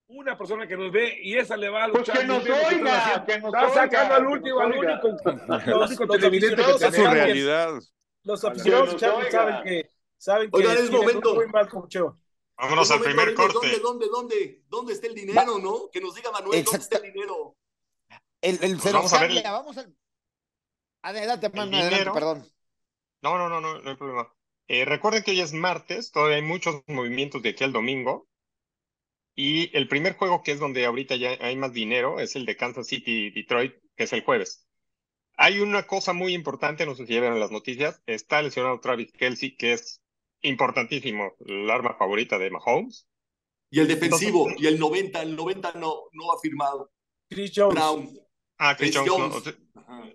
una 0.07 0.37
persona 0.37 0.67
que 0.67 0.77
nos 0.77 0.93
ve, 0.93 1.19
y 1.23 1.37
esa 1.37 1.57
le 1.57 1.69
va 1.69 1.85
a 1.85 1.89
Pues 1.89 2.07
luchar. 2.07 2.19
que 2.19 2.25
nos 2.27 2.45
oiga, 2.45 3.25
que 3.27 3.39
nos 3.41 3.55
Está 3.55 3.63
oiga, 3.69 3.75
sacando 3.75 4.15
al 4.15 4.27
último, 4.27 4.61
al 4.61 4.73
único, 4.73 5.09
único 5.09 6.07
televidente 6.09 6.57
que 6.57 6.63
su 6.73 6.79
tenemos. 6.79 6.97
Chargers. 6.97 7.13
realidad. 7.15 7.71
Los 8.23 8.45
aficionados 8.45 9.01
saben 9.01 9.63
que 9.65 9.91
saben 10.17 10.51
que 10.51 10.57
Oigan, 10.57 10.77
es 10.79 10.91
momento. 10.91 11.35
muy 11.35 11.47
mal 11.49 11.69
cocheo. 11.69 12.19
Vámonos 12.57 12.91
al 12.91 13.01
primer 13.01 13.35
corte. 13.35 13.55
¿Dónde, 13.59 13.79
dónde, 13.81 14.07
dónde? 14.09 14.63
¿Dónde 14.69 14.93
está 14.93 15.07
el 15.09 15.15
dinero, 15.15 15.59
no? 15.59 15.91
Que 15.93 16.01
nos 16.01 16.15
diga 16.15 16.31
Manuel, 16.31 16.65
¿dónde 16.65 16.81
está 16.81 16.99
el 16.99 17.13
dinero? 17.13 17.57
El, 18.41 18.59
el, 18.63 18.77
Pues 18.79 18.93
vamos 18.93 19.13
a 19.13 19.21
ver 19.21 19.43
vamos 19.43 19.77
al... 19.79 19.95
Adelante, 21.03 21.49
mano, 21.51 21.63
adelante, 21.73 21.91
dinero. 21.91 22.13
perdón. 22.15 22.47
No, 23.23 23.39
no, 23.39 23.49
no, 23.49 23.61
no, 23.61 23.81
no 23.81 23.91
hay 23.91 23.97
problema. 23.97 24.33
Eh, 24.69 24.85
recuerden 24.85 25.23
que 25.23 25.33
hoy 25.33 25.41
es 25.41 25.53
martes, 25.53 26.11
todavía 26.13 26.37
hay 26.37 26.43
muchos 26.43 26.83
movimientos 26.87 27.43
de 27.43 27.51
aquí 27.51 27.65
al 27.65 27.73
domingo. 27.73 28.27
Y 29.35 29.77
el 29.77 29.89
primer 29.89 30.17
juego, 30.17 30.43
que 30.43 30.53
es 30.53 30.61
donde 30.61 30.85
ahorita 30.87 31.17
ya 31.17 31.37
hay 31.41 31.57
más 31.57 31.73
dinero, 31.73 32.21
es 32.21 32.37
el 32.37 32.47
de 32.47 32.57
Kansas 32.57 32.87
City 32.87 33.31
Detroit, 33.31 33.75
que 33.97 34.05
es 34.05 34.13
el 34.13 34.23
jueves. 34.23 34.67
Hay 35.37 35.59
una 35.59 35.85
cosa 35.87 36.13
muy 36.13 36.33
importante, 36.35 36.87
no 36.87 36.95
sé 36.95 37.07
si 37.07 37.15
ya 37.15 37.21
vieron 37.21 37.41
las 37.41 37.51
noticias, 37.51 38.01
está 38.07 38.41
lesionado 38.43 38.79
Travis 38.79 39.11
Kelsey, 39.13 39.57
que 39.57 39.73
es 39.73 40.01
importantísimo, 40.43 41.33
el 41.47 41.69
arma 41.69 41.97
favorita 41.99 42.39
de 42.39 42.51
Mahomes. 42.51 43.09
Y 43.71 43.81
el 43.81 43.89
defensivo, 43.89 44.49
Entonces- 44.49 44.63
y 44.63 44.67
el 44.69 44.79
90, 44.79 45.23
el 45.23 45.35
90 45.35 45.73
no, 45.73 46.03
no 46.13 46.33
ha 46.33 46.41
firmado. 46.41 46.93
Chris 47.29 47.53
Jones. 47.55 47.75
Brown. 47.75 48.11
Ah, 48.59 48.77
Chris 48.77 48.97
Chris 48.97 49.11
Jones. 49.11 49.55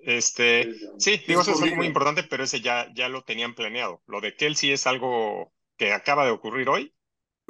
Este, 0.03 0.73
sí, 0.97 1.21
digo, 1.27 1.41
eso 1.41 1.51
es 1.51 1.61
algo 1.61 1.75
muy 1.75 1.87
importante, 1.87 2.23
pero 2.23 2.43
ese 2.43 2.61
ya, 2.61 2.89
ya 2.95 3.09
lo 3.09 3.23
tenían 3.23 3.53
planeado. 3.53 4.01
Lo 4.07 4.21
de 4.21 4.35
Kelsey 4.35 4.71
es 4.71 4.87
algo 4.87 5.51
que 5.77 5.91
acaba 5.91 6.25
de 6.25 6.31
ocurrir 6.31 6.69
hoy, 6.69 6.93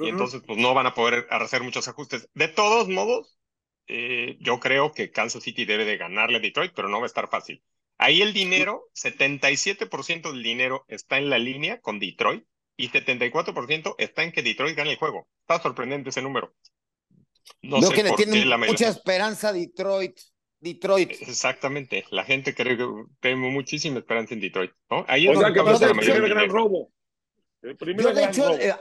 y 0.00 0.08
entonces 0.08 0.42
pues 0.46 0.58
no 0.58 0.74
van 0.74 0.86
a 0.86 0.94
poder 0.94 1.26
hacer 1.30 1.62
muchos 1.62 1.86
ajustes. 1.88 2.28
De 2.34 2.48
todos 2.48 2.88
modos, 2.88 3.38
eh, 3.86 4.36
yo 4.40 4.60
creo 4.60 4.92
que 4.92 5.10
Kansas 5.10 5.42
City 5.42 5.64
debe 5.64 5.84
de 5.84 5.96
ganarle 5.96 6.38
a 6.38 6.40
Detroit, 6.40 6.72
pero 6.74 6.88
no 6.88 6.98
va 6.98 7.04
a 7.04 7.06
estar 7.06 7.28
fácil. 7.28 7.62
Ahí 7.98 8.22
el 8.22 8.32
dinero, 8.32 8.88
77% 8.94 10.32
del 10.32 10.42
dinero 10.42 10.84
está 10.88 11.18
en 11.18 11.28
la 11.30 11.38
línea 11.38 11.80
con 11.80 11.98
Detroit 11.98 12.44
y 12.76 12.88
74% 12.88 13.94
está 13.98 14.22
en 14.22 14.32
que 14.32 14.42
Detroit 14.42 14.76
gane 14.76 14.92
el 14.92 14.96
juego. 14.96 15.28
Está 15.42 15.60
sorprendente 15.62 16.10
ese 16.10 16.22
número. 16.22 16.54
No 17.62 17.80
Veo 17.80 17.90
sé 17.90 17.96
que 17.96 18.02
le 18.04 18.12
tienen 18.12 18.48
la 18.48 18.56
mayoría- 18.56 18.86
mucha 18.88 18.98
esperanza 18.98 19.48
a 19.48 19.52
Detroit. 19.52 20.18
Detroit. 20.62 21.10
Exactamente, 21.22 22.04
la 22.10 22.22
gente 22.24 22.54
creo 22.54 22.76
que 22.76 23.12
tengo 23.20 23.48
muchísima 23.48 23.98
esperanza 23.98 24.34
en 24.34 24.40
Detroit, 24.40 24.72
¿no? 24.90 25.04
Ahí 25.08 25.24
es 25.26 25.30
O 25.36 25.40
sea 25.40 25.48
donde 25.48 25.58
que 25.58 25.64
va 25.64 25.72
a 25.72 25.76
ser 25.76 25.90
el 25.90 25.96
primer 25.98 26.28
gran 26.28 26.48
robo. 26.50 26.92
El 27.62 27.76
primer 27.76 28.02
Yo, 28.04 28.12
de 28.14 28.24
hecho, 28.24 28.44
robo. 28.48 28.58
eh, 28.60 28.74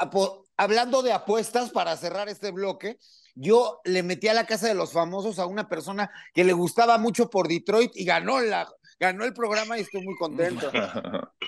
hablando 0.59 1.01
de 1.01 1.13
apuestas, 1.13 1.71
para 1.71 1.95
cerrar 1.95 2.27
este 2.27 2.51
bloque, 2.51 2.99
yo 3.33 3.79
le 3.85 4.03
metí 4.03 4.27
a 4.27 4.33
la 4.33 4.45
casa 4.45 4.67
de 4.67 4.75
los 4.75 4.91
famosos 4.91 5.39
a 5.39 5.45
una 5.45 5.69
persona 5.69 6.11
que 6.33 6.43
le 6.43 6.51
gustaba 6.51 6.97
mucho 6.97 7.29
por 7.29 7.47
Detroit 7.47 7.91
y 7.95 8.03
ganó 8.03 8.41
la, 8.41 8.69
ganó 8.99 9.23
el 9.23 9.33
programa 9.33 9.77
y 9.77 9.81
estoy 9.81 10.03
muy 10.03 10.17
contento. 10.17 10.69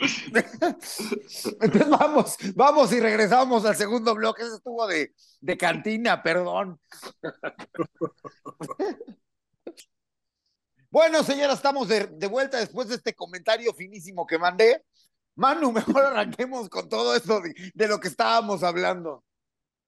Entonces 1.62 1.90
vamos, 1.90 2.38
vamos 2.56 2.94
y 2.94 3.02
regresamos 3.02 3.66
al 3.66 3.76
segundo 3.76 4.16
bloque. 4.16 4.44
Ese 4.44 4.56
estuvo 4.56 4.88
de, 4.88 5.14
de 5.42 5.58
cantina, 5.58 6.24
perdón. 6.24 6.80
Bueno, 10.90 11.22
señora, 11.24 11.54
estamos 11.54 11.90
de, 11.90 12.08
de 12.08 12.28
vuelta 12.28 12.60
después 12.60 12.88
de 12.88 12.96
este 12.96 13.14
comentario 13.14 13.74
finísimo 13.74 14.26
que 14.26 14.38
mandé. 14.38 14.86
Manu, 15.36 15.72
mejor 15.72 16.06
arranquemos 16.06 16.70
con 16.70 16.90
todo 16.90 17.16
esto 17.16 17.42
de, 17.42 17.54
de 17.74 17.88
lo 17.88 18.00
que 18.00 18.08
estábamos 18.08 18.64
hablando. 18.64 19.24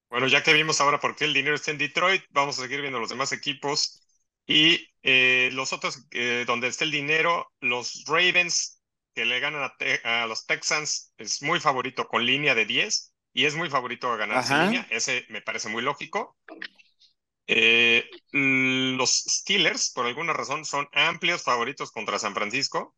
Bueno, 0.10 0.28
ya 0.28 0.44
que 0.44 0.54
vimos 0.54 0.80
ahora 0.80 1.00
por 1.00 1.16
qué 1.16 1.26
el 1.26 1.34
dinero 1.34 1.56
está 1.56 1.72
en 1.72 1.80
Detroit, 1.80 2.24
vamos 2.30 2.60
a 2.60 2.62
seguir 2.62 2.82
viendo 2.82 3.00
los 3.00 3.10
demás 3.10 3.32
equipos. 3.32 4.04
Y 4.46 4.90
eh, 5.02 5.50
los 5.54 5.74
otros, 5.74 6.06
eh, 6.12 6.44
donde 6.46 6.68
está 6.68 6.84
el 6.84 6.92
dinero, 6.92 7.52
los 7.62 8.04
Ravens, 8.06 8.82
que 9.16 9.26
le 9.26 9.40
ganan 9.40 9.72
a, 10.04 10.26
los 10.28 10.46
Texans, 10.46 11.14
es 11.18 11.42
muy 11.42 11.60
favorito 11.60 12.08
con 12.08 12.26
línea 12.26 12.56
de 12.56 12.66
10 12.66 13.14
y 13.34 13.46
es 13.46 13.56
muy 13.56 13.70
favorito 13.70 14.12
a 14.12 14.18
ganar 14.18 14.38
Ajá. 14.38 14.66
línea. 14.66 14.88
Ese 14.90 15.26
me 15.30 15.42
parece 15.42 15.70
muy 15.70 15.82
lógico. 15.82 16.38
Eh, 17.48 18.10
los 18.32 19.24
Steelers, 19.28 19.92
por 19.92 20.06
alguna 20.06 20.34
razón, 20.34 20.66
son 20.66 20.88
amplios 20.94 21.44
favoritos 21.44 21.92
contra 21.92 22.20
San 22.20 22.34
Francisco. 22.34 22.96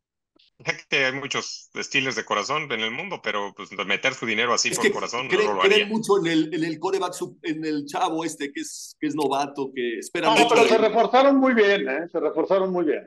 Ya 0.59 0.73
que 0.89 1.05
hay 1.05 1.11
muchos 1.13 1.69
Steelers 1.75 2.15
de 2.15 2.23
corazón 2.23 2.71
en 2.71 2.79
el 2.79 2.91
mundo, 2.91 3.19
pero 3.21 3.53
pues 3.55 3.69
meter 3.85 4.13
su 4.13 4.25
dinero 4.25 4.53
así 4.53 4.69
Es 4.69 4.77
por 4.77 4.85
que 4.85 4.91
corazón 4.93 5.27
creen, 5.27 5.47
no 5.47 5.53
lo 5.55 5.61
haría. 5.61 5.75
creen 5.75 5.89
mucho 5.89 6.17
en 6.19 6.27
el, 6.27 6.53
en 6.53 6.63
el 6.63 6.79
coreback, 6.79 7.11
sub- 7.13 7.37
en 7.43 7.65
el 7.65 7.85
chavo 7.85 8.23
este 8.23 8.53
que 8.53 8.61
es, 8.61 8.95
que 8.99 9.07
es 9.07 9.15
novato, 9.15 9.71
que 9.75 9.99
espera 9.99 10.27
No, 10.29 10.35
mucho. 10.37 10.47
pero 10.49 10.63
de 10.63 10.69
se 10.69 10.77
reforzaron 10.77 11.35
muy 11.37 11.53
bien, 11.53 11.89
¿eh? 11.89 12.07
Se 12.09 12.19
reforzaron 12.21 12.71
muy 12.71 12.85
bien. 12.85 13.05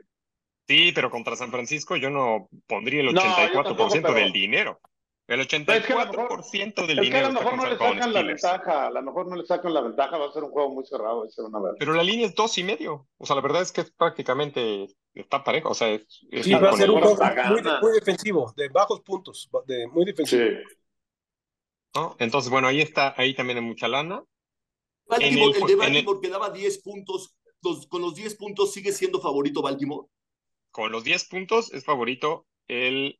Sí, 0.67 0.91
pero 0.93 1.09
contra 1.09 1.35
San 1.35 1.49
Francisco 1.49 1.95
yo 1.95 2.11
no 2.11 2.47
pondría 2.67 2.99
el 3.01 3.13
No, 3.13 3.21
yo 3.21 3.27
84% 3.27 3.63
tampoco, 3.63 3.89
pero- 4.01 4.13
del 4.13 4.31
dinero. 4.31 4.79
El 5.29 5.41
es 5.41 5.47
que 5.47 5.59
mejor- 5.59 5.79
84% 6.41 6.87
del 6.87 6.99
Es 6.99 7.09
que 7.09 7.17
a 7.17 7.19
dinero 7.21 7.27
lo 7.27 7.33
mejor 7.33 7.55
no 7.57 7.65
le 7.65 7.77
sacan 7.77 7.97
la 7.99 8.03
Steelers. 8.19 8.41
ventaja, 8.41 8.87
a 8.87 8.89
lo 8.91 9.01
mejor 9.03 9.27
no 9.27 9.35
le 9.35 9.45
sacan 9.45 9.73
la 9.73 9.81
ventaja, 9.81 10.17
va 10.17 10.25
a 10.27 10.31
ser 10.33 10.43
un 10.43 10.51
juego 10.51 10.69
muy 10.73 10.85
cerrado, 10.85 11.25
ese 11.25 11.41
van 11.43 11.55
a 11.55 11.59
ver. 11.59 11.73
Pero 11.77 11.93
la 11.93 12.03
línea 12.03 12.25
es 12.25 12.33
dos 12.35 12.57
y 12.57 12.63
medio. 12.63 13.07
O 13.17 13.25
sea, 13.25 13.35
la 13.35 13.41
verdad 13.43 13.61
es 13.61 13.71
que 13.71 13.81
es 13.81 13.91
prácticamente 13.91 14.87
está 15.13 15.43
parejo. 15.43 15.69
O 15.69 15.73
sea, 15.75 15.89
es, 15.89 16.25
es 16.31 16.45
Sí, 16.45 16.53
va 16.53 16.69
a 16.71 16.73
ser 16.73 16.89
un 16.89 17.01
juego 17.01 17.17
muy, 17.81 17.91
defensivo, 17.93 18.53
de 18.57 18.69
bajos 18.69 19.01
puntos, 19.01 19.49
de, 19.67 19.87
muy 19.87 20.05
defensivo. 20.05 20.41
Sí. 20.43 20.75
¿no? 21.95 22.15
Entonces, 22.19 22.51
bueno, 22.51 22.67
ahí 22.67 22.81
está, 22.81 23.13
ahí 23.17 23.33
también 23.35 23.57
hay 23.59 23.63
mucha 23.65 23.87
lana. 23.87 24.23
Baltimore, 25.07 25.35
en 25.35 25.37
el- 25.41 25.43
el, 25.49 25.53
de 25.53 25.59
en 25.59 25.69
el- 25.71 25.77
Baltimore 25.77 26.19
que 26.21 26.29
daba 26.29 26.49
10 26.51 26.79
puntos, 26.83 27.35
los- 27.63 27.87
con 27.87 28.01
los 28.01 28.15
10 28.15 28.35
puntos 28.35 28.73
sigue 28.73 28.91
siendo 28.91 29.19
favorito 29.19 29.61
Baltimore. 29.61 30.07
Con 30.71 30.91
los 30.91 31.03
10 31.03 31.25
puntos 31.27 31.73
es 31.73 31.83
favorito 31.83 32.45
el. 32.67 33.19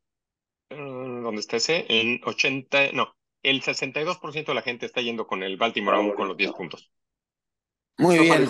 Eh, 0.70 0.76
¿Dónde 0.76 1.40
está 1.40 1.56
ese? 1.56 1.86
En 1.88 2.20
80. 2.24 2.92
No, 2.92 3.14
el 3.42 3.62
62% 3.62 4.52
de 4.52 4.54
la 4.54 4.62
gente 4.62 4.86
está 4.86 5.00
yendo 5.00 5.26
con 5.26 5.42
el 5.42 5.56
Baltimore 5.56 5.96
aún 5.96 6.12
con 6.12 6.28
los 6.28 6.36
10 6.36 6.52
puntos. 6.52 6.90
Muy 7.98 8.18
bien. 8.18 8.48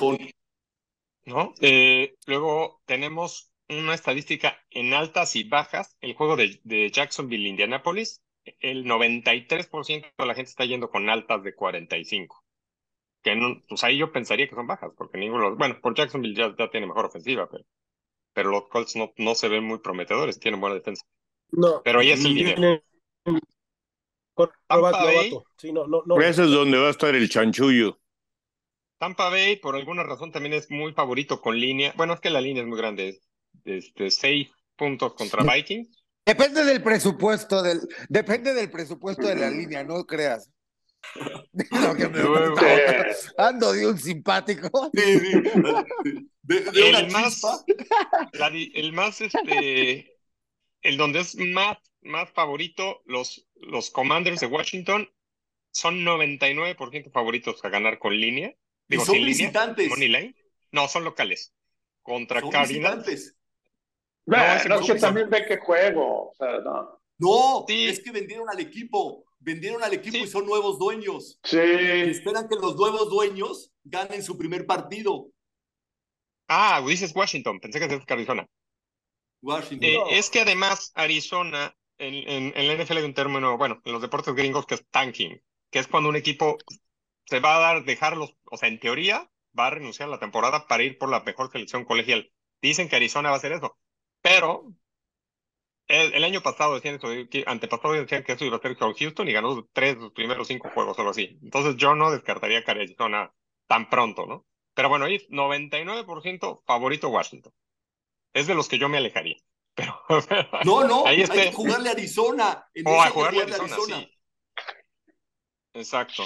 ¿no? 1.25 1.53
Eh, 1.61 2.15
luego 2.27 2.81
tenemos 2.87 3.53
una 3.69 3.95
estadística 3.95 4.59
en 4.71 4.95
altas 4.95 5.37
y 5.37 5.45
bajas. 5.45 5.97
El 6.01 6.15
juego 6.15 6.37
de, 6.37 6.61
de 6.65 6.91
Jacksonville, 6.91 7.49
Indianapolis, 7.49 8.23
el 8.61 8.85
93% 8.85 10.13
de 10.19 10.27
la 10.27 10.35
gente 10.35 10.51
está 10.51 10.65
yendo 10.65 10.91
con 10.91 11.09
altas 11.09 11.43
de 11.43 11.55
45. 11.55 12.45
Que 13.23 13.37
no, 13.37 13.63
pues 13.69 13.85
ahí 13.85 13.99
yo 13.99 14.13
pensaría 14.13 14.49
que 14.49 14.55
son 14.55 14.67
bajas, 14.67 14.93
porque 14.97 15.19
ninguno, 15.19 15.57
bueno, 15.57 15.79
por 15.81 15.95
Jacksonville 15.95 16.35
ya, 16.35 16.55
ya 16.59 16.71
tiene 16.71 16.87
mejor 16.87 17.07
ofensiva, 17.07 17.49
pero, 17.51 17.65
pero 18.33 18.51
los 18.51 18.69
Colts 18.69 18.97
no, 18.97 19.13
no 19.19 19.35
se 19.35 19.49
ven 19.49 19.65
muy 19.65 19.79
prometedores, 19.79 20.41
tienen 20.41 20.61
buena 20.61 20.77
defensa. 20.77 21.05
No. 21.53 21.83
Pero 21.83 22.01
ahí 22.01 22.11
es 22.13 22.25
el 22.25 22.83
quarterback 24.35 24.59
Tampa 24.69 25.05
Bay. 25.05 25.31
novato. 25.31 25.47
Sí, 25.59 25.73
no, 25.73 25.87
no, 25.87 26.03
no. 26.07 26.21
Ese 26.21 26.45
es 26.45 26.51
donde 26.51 26.79
va 26.79 26.89
a 26.89 26.91
estar 26.91 27.15
el 27.15 27.29
chanchullo. 27.29 27.99
Tampa 28.99 29.29
Bay, 29.31 29.57
por 29.57 29.77
alguna 29.77 30.03
razón, 30.03 30.31
también 30.33 30.55
es 30.55 30.71
muy 30.71 30.93
favorito 30.93 31.41
con 31.41 31.59
línea. 31.59 31.93
Bueno, 31.97 32.15
es 32.15 32.21
que 32.21 32.31
la 32.31 32.41
línea 32.41 32.63
es 32.63 32.69
muy 32.69 32.79
grande, 32.79 33.21
este, 33.65 34.11
seis 34.11 34.51
puntos 34.77 35.15
contra 35.15 35.43
Vikings. 35.43 35.89
Depende 36.27 36.65
del 36.65 36.83
presupuesto 36.83 37.63
del, 37.63 37.81
depende 38.09 38.53
del 38.53 38.71
presupuesto 38.71 39.27
de 39.27 39.37
la 39.37 39.51
línea, 39.51 39.83
no 39.85 40.05
creas. 40.07 40.51
Lo 41.53 41.95
que 41.97 42.09
me- 42.09 42.19
Luego- 42.23 42.57
ando 43.39 43.73
de 43.73 43.87
un 43.87 43.99
simpático. 43.99 44.91
Sí, 44.95 45.19
sí. 45.19 45.33
De, 46.43 46.61
de 46.63 46.89
una 46.91 46.99
el 47.01 47.13
más, 47.13 47.43
la 48.33 48.49
el 48.49 48.93
más, 48.93 49.21
este, 49.21 50.19
el 50.83 50.97
donde 50.97 51.21
es 51.21 51.37
más, 51.37 51.79
más 52.03 52.31
favorito, 52.31 53.03
los, 53.05 53.47
los 53.57 53.91
Commanders 53.91 54.41
de 54.41 54.47
Washington 54.47 55.09
son 55.71 56.05
99% 56.05 57.13
favoritos 57.13 57.65
a 57.65 57.69
ganar 57.69 57.99
con 57.99 58.17
línea. 58.19 58.55
Y 58.89 58.97
son 58.97 59.05
sin 59.07 59.15
línea, 59.17 59.29
visitantes. 59.29 59.89
money 59.89 60.09
line. 60.09 60.37
No, 60.73 60.89
son 60.89 61.05
locales. 61.05 61.55
Contra 62.03 62.41
Son 62.41 62.51
Cardinals. 62.51 63.07
visitantes. 63.07 63.37
No, 64.27 64.37
es 64.37 64.87
que 64.87 64.93
es- 64.93 65.01
también 65.01 65.29
ve 65.31 65.45
que 65.47 65.59
juego. 65.59 66.31
O 66.31 66.35
sea, 66.37 66.59
no. 66.61 67.01
No, 67.19 67.65
Sí. 67.69 67.87
es 67.89 68.01
que 68.03 68.11
vendieron 68.11 68.49
al 68.49 68.59
equipo. 68.61 69.25
Vendieron 69.39 69.83
al 69.83 69.93
equipo 69.95 70.17
Sí. 70.17 70.23
y 70.25 70.27
son 70.27 70.45
nuevos 70.47 70.79
dueños. 70.79 71.39
Sí. 71.45 71.59
Esperan 71.59 72.49
que 72.49 72.57
los 72.57 72.77
nuevos 72.77 73.09
dueños 73.11 73.71
ganen 73.85 74.23
su 74.23 74.37
primer 74.37 74.67
partido. 74.67 75.29
Ah, 76.49 76.83
dices 76.87 77.15
Washington, 77.15 77.61
pensé 77.61 77.79
que 77.79 77.87
decías 77.89 78.11
Arizona. 78.11 78.47
Washington. 79.43 79.89
Eh, 79.89 79.97
No. 79.99 80.11
Es 80.11 80.31
que 80.31 80.41
además 80.41 80.93
Arizona, 80.95 81.77
en, 81.99 82.15
en, 82.15 82.53
en 82.57 82.67
la 82.67 82.73
NFL 82.75 82.99
hay 82.99 83.05
un 83.05 83.15
término, 83.15 83.57
bueno, 83.59 83.81
en 83.85 83.93
los 83.93 84.03
deportes 84.03 84.35
gringos 84.35 84.67
que 84.67 84.75
es 84.77 84.87
tanking, 84.91 85.41
que 85.71 85.79
es 85.79 85.87
cuando 85.89 86.09
un 86.09 86.17
equipo 86.17 86.59
se 87.27 87.41
va 87.41 87.57
a 87.57 87.61
dar, 87.61 87.85
dejarlos, 87.85 88.37
o 88.51 88.57
sea, 88.57 88.69
en 88.69 88.81
teoría 88.81 89.31
va 89.59 89.69
a 89.69 89.71
renunciar 89.71 90.09
a 90.09 90.13
la 90.13 90.19
temporada 90.21 90.67
para 90.69 90.83
ir 90.85 90.99
por 90.99 91.11
la 91.11 91.21
mejor 91.23 91.51
selección 91.53 91.85
colegial. 91.85 92.33
Dicen 92.63 92.89
que 92.89 92.97
Arizona 92.97 93.31
va 93.31 93.37
a 93.37 93.39
hacer 93.39 93.53
eso, 93.53 93.79
pero 94.23 94.75
el, 95.89 96.15
el 96.15 96.25
año 96.25 96.43
pasado 96.43 96.75
decían 96.75 96.97
eso, 96.97 97.09
antepasado 97.47 97.95
decían 97.95 98.23
que 98.25 98.33
eso 98.33 98.45
iba 98.45 98.57
a 98.57 98.61
ser 98.61 98.77
con 98.77 98.95
Houston 98.95 99.29
y 99.29 99.33
ganó 99.33 99.69
tres 99.73 99.97
de 99.97 100.03
los 100.03 100.13
primeros 100.13 100.47
cinco 100.49 100.71
juegos, 100.71 100.97
solo 100.97 101.11
así. 101.11 101.39
Entonces 101.43 101.77
yo 101.77 101.95
no 101.95 102.11
descartaría 102.11 102.63
que 102.65 102.71
Arizona 102.71 103.33
tan 103.67 103.89
pronto, 103.91 104.27
¿no? 104.27 104.47
Pero 104.75 104.89
bueno, 104.89 105.07
ahí 105.07 105.27
99% 105.31 106.63
favorito 106.67 107.09
Washington. 107.09 107.53
Es 108.33 108.47
de 108.47 108.55
los 108.55 108.69
que 108.69 108.79
yo 108.79 108.89
me 108.89 108.99
alejaría. 108.99 109.37
Pero 109.75 109.95
No, 110.65 110.85
no, 110.85 111.07
Ahí 111.07 111.23
hay 111.23 111.29
que 111.29 111.53
jugarle 111.53 111.89
a 111.89 111.93
Arizona. 111.93 112.69
En 112.75 112.87
O 112.87 113.01
a 113.01 113.11
jugarle 113.11 113.41
a 113.41 113.45
Arizona, 113.45 113.77
sí. 113.87 114.13
Exacto. 115.75 116.25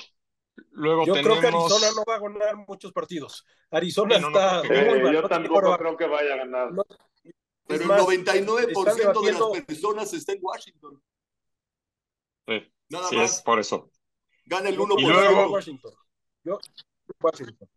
Luego 0.70 1.04
Yo 1.06 1.14
tenemos... 1.14 1.38
creo 1.38 1.50
que 1.50 1.56
Arizona 1.56 1.87
no 1.96 2.04
va 2.08 2.14
a 2.16 2.20
ganar 2.20 2.56
muchos 2.68 2.92
partidos. 2.92 3.44
Arizona 3.70 4.18
no, 4.18 4.30
no 4.30 4.38
está 4.38 4.62
creo 4.62 4.84
que- 4.84 4.90
muy 4.90 4.99
Eh, 4.99 5.02
mal. 5.02 5.12
yo 5.14 5.23
no 5.23 5.28
tampoco 5.28 5.76
creo 5.78 5.96
que 5.96 6.06
vaya 6.06 6.34
a 6.34 6.37
ganar. 6.38 6.73
No, 6.73 6.84
Pero 7.66 7.75
es 7.76 7.80
el 7.80 7.87
más, 7.87 8.00
99% 8.02 8.68
están 8.78 8.96
de 9.25 9.32
las 9.32 9.64
personas 9.66 10.12
está 10.14 10.32
en 10.32 10.38
Washington. 10.42 11.02
Sí, 12.46 12.73
Nada 12.88 13.08
sí, 13.08 13.16
más. 13.16 13.34
es 13.37 13.42
por 13.42 13.58
eso. 13.61 13.90
Gana 14.46 14.68
el 14.68 14.76
Yo 14.76 14.82
1%. 14.87 15.00
Y 15.00 15.04
luego- 15.06 15.50
Washington. 15.50 15.92
Yo 16.44 16.58
Washington. 17.20 17.68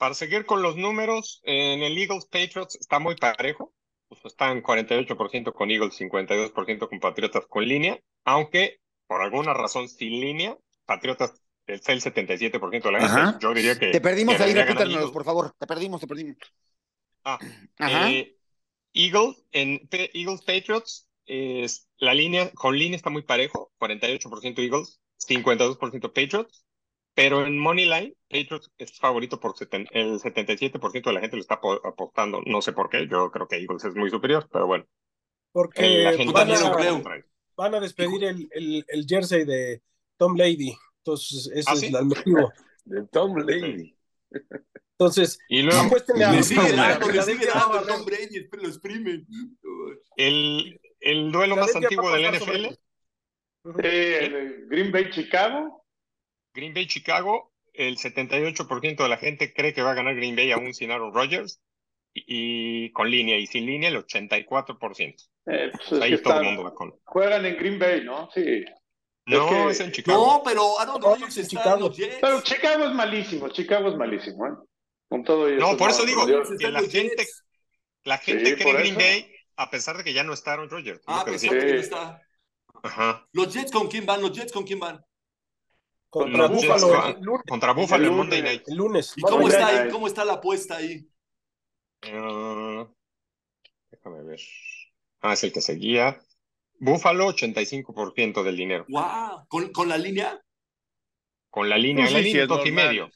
Para 0.00 0.14
seguir 0.14 0.46
con 0.46 0.62
los 0.62 0.76
números, 0.76 1.42
en 1.44 1.82
el 1.82 1.98
Eagles 1.98 2.24
Patriots 2.24 2.74
está 2.74 2.98
muy 2.98 3.16
parejo. 3.16 3.74
Pues 4.08 4.24
están 4.24 4.62
48% 4.62 5.52
con 5.52 5.70
Eagles, 5.70 5.94
52% 6.00 6.88
con 6.88 7.00
Patriotas 7.00 7.44
con 7.46 7.68
línea, 7.68 8.00
aunque 8.24 8.80
por 9.06 9.20
alguna 9.20 9.52
razón 9.52 9.90
sin 9.90 10.18
línea, 10.18 10.56
Patriotas 10.86 11.34
es 11.66 11.86
el 11.90 12.00
77% 12.00 12.82
de 12.82 12.92
la 12.92 13.06
gente. 13.06 13.38
Yo 13.42 13.52
diría 13.52 13.78
que 13.78 13.90
Te 13.90 14.00
perdimos 14.00 14.36
que 14.36 14.42
ahí, 14.42 14.54
repítanos, 14.54 15.10
por 15.10 15.22
favor. 15.22 15.54
Te 15.58 15.66
perdimos, 15.66 16.00
te 16.00 16.06
perdimos. 16.06 16.38
Ah, 17.22 17.38
Ajá. 17.76 18.10
Eh, 18.10 18.38
Eagles, 18.94 19.44
en 19.52 19.86
Eagles 19.92 20.40
Patriots, 20.40 21.10
es, 21.26 21.90
la 21.98 22.14
línea, 22.14 22.50
con 22.52 22.74
línea 22.74 22.96
está 22.96 23.10
muy 23.10 23.22
parejo, 23.22 23.70
48% 23.78 24.60
Eagles, 24.60 24.98
52% 25.18 26.00
Patriots, 26.14 26.64
pero 27.14 27.44
en 27.44 27.58
Moneyline, 27.58 28.14
Patriots 28.28 28.70
es 28.78 28.98
favorito 28.98 29.38
por 29.40 29.54
seten- 29.54 29.88
el 29.90 30.18
77% 30.20 31.10
de 31.10 31.14
la 31.14 31.20
gente 31.20 31.36
lo 31.36 31.42
está 31.42 31.60
apo- 31.60 31.80
apostando, 31.84 32.40
no 32.46 32.62
sé 32.62 32.72
por 32.72 32.88
qué, 32.88 33.06
yo 33.08 33.30
creo 33.30 33.46
que 33.48 33.56
Eagles 33.56 33.84
es 33.84 33.94
muy 33.94 34.10
superior, 34.10 34.48
pero 34.52 34.66
bueno. 34.66 34.86
Porque 35.52 35.84
Eh, 35.84 36.04
la 36.04 36.12
gente 36.12 36.32
van, 36.32 36.50
a, 36.52 36.72
creo. 36.76 37.02
van 37.56 37.74
a 37.74 37.80
despedir 37.80 38.24
el, 38.24 38.48
el, 38.52 38.84
el 38.86 39.06
jersey 39.06 39.44
de 39.44 39.82
Tom 40.16 40.36
Lady. 40.36 40.76
Entonces, 40.98 41.50
ese 41.54 41.70
¿Ah, 41.70 41.74
es 41.74 41.80
sí? 41.80 41.86
el 41.94 42.04
motivo. 42.04 42.52
De 42.84 43.06
Tom 43.08 43.36
Lady. 43.36 43.96
Entonces, 44.92 45.38
Y 45.48 45.62
luego, 45.62 45.80
apuéstenle 45.82 46.24
a 46.24 46.32
Le 46.32 46.40
dando, 46.42 47.80
le. 47.80 47.86
Tom 47.86 48.04
Brady, 48.04 48.48
lo 48.52 48.68
exprime. 48.68 49.24
el, 50.16 50.80
el 51.00 51.32
duelo 51.32 51.56
más 51.56 51.74
antiguo 51.74 52.10
del 52.12 52.34
NFL. 52.34 52.66
Sí, 53.64 53.86
el 53.86 54.66
Green 54.68 54.92
Bay 54.92 55.10
Chicago. 55.10 55.79
Green 56.54 56.74
Bay 56.74 56.86
Chicago, 56.86 57.52
el 57.72 57.96
78% 57.98 59.02
de 59.02 59.08
la 59.08 59.16
gente 59.16 59.52
cree 59.54 59.72
que 59.72 59.82
va 59.82 59.92
a 59.92 59.94
ganar 59.94 60.14
Green 60.16 60.36
Bay 60.36 60.50
aún 60.52 60.74
sin 60.74 60.90
Aaron 60.90 61.14
Rodgers, 61.14 61.60
y, 62.12 62.24
y 62.86 62.92
con 62.92 63.10
línea 63.10 63.38
y 63.38 63.46
sin 63.46 63.66
línea 63.66 63.88
el 63.88 63.96
84%. 63.96 65.28
Eh, 65.46 65.70
pues 65.72 65.92
es 65.92 66.00
Ahí 66.00 66.20
todo 66.22 66.38
el 66.40 66.44
mundo 66.46 66.64
va 66.64 66.74
con. 66.74 66.94
Juegan 67.04 67.46
en 67.46 67.56
Green 67.56 67.78
Bay, 67.78 68.04
¿no? 68.04 68.28
Sí. 68.34 68.64
No, 69.26 69.48
que- 69.48 69.70
es 69.70 69.80
en 69.80 69.92
Chicago. 69.92 70.26
No, 70.38 70.42
pero 70.44 70.78
Aaron 70.80 71.00
No, 71.00 71.08
Rodgers 71.14 71.36
en 71.38 71.46
Chicago. 71.46 71.74
en 71.76 71.80
los 71.82 71.96
Jets. 71.96 72.18
Pero 72.20 72.40
Chicago 72.42 72.84
es 72.86 72.92
malísimo, 72.92 73.48
Chicago 73.50 73.88
es 73.90 73.96
malísimo, 73.96 74.46
¿eh? 74.46 74.50
Con 75.08 75.24
todo 75.24 75.48
y 75.52 75.56
No, 75.56 75.76
por 75.76 75.90
eso 75.90 76.04
digo, 76.04 76.26
que 76.58 76.70
la 76.70 76.80
gente, 76.82 77.26
la 78.04 78.18
gente 78.18 78.46
Sí, 78.46 78.54
cree 78.56 78.72
Green 78.72 78.86
eso. 78.86 78.98
Bay 78.98 79.32
a 79.56 79.70
pesar 79.70 79.96
de 79.96 80.04
que 80.04 80.12
ya 80.12 80.24
no 80.24 80.32
está 80.32 80.54
Aaron 80.54 80.70
Rodgers. 80.70 80.98
es 81.00 81.04
Ah, 81.06 81.22
que 81.24 81.32
pensaba 81.32 81.54
decía. 81.54 81.66
que 81.68 81.74
no 81.74 81.80
está. 81.80 82.22
Ajá. 82.82 83.28
¿Los 83.32 83.52
Jets 83.52 83.70
con 83.70 83.88
quién 83.88 84.06
van? 84.06 84.20
¿Los 84.22 84.32
Jets 84.32 84.52
con 84.52 84.64
quién 84.64 84.80
van? 84.80 85.04
Contra 86.10 86.48
van 86.48 86.56
el 87.16 87.22
lunes. 87.22 87.42
contra 87.48 87.72
Buffalo 87.72 88.04
en 88.04 88.10
el 88.10 88.16
Monday 88.16 88.38
lunes. 88.40 88.52
Night. 88.56 88.68
El 88.68 88.76
lunes. 88.76 89.12
¿Y 89.16 89.20
cómo 89.22 89.48
está 89.48 89.66
ahí? 89.68 89.90
¿Cómo 89.90 90.06
está 90.08 90.24
la 90.24 90.32
apuesta 90.34 90.76
ahí? 90.76 91.08
Eh, 92.02 92.86
déjame 93.90 94.22
ver. 94.24 94.40
Ah, 95.20 95.34
es 95.34 95.44
el 95.44 95.52
que 95.52 95.60
seguía. 95.60 96.20
Buffalo, 96.80 97.28
85% 97.28 98.42
del 98.42 98.56
dinero. 98.56 98.86
¡Wow! 98.88 99.46
¿Con, 99.48 99.70
con 99.72 99.88
la 99.88 99.98
línea? 99.98 100.40
Con 101.50 101.68
la 101.68 101.76
línea, 101.78 102.06
la 102.10 102.18
sí, 102.18 102.24
línea 102.24 102.46
dos 102.46 102.66
y 102.66 102.72
medio. 102.72 103.10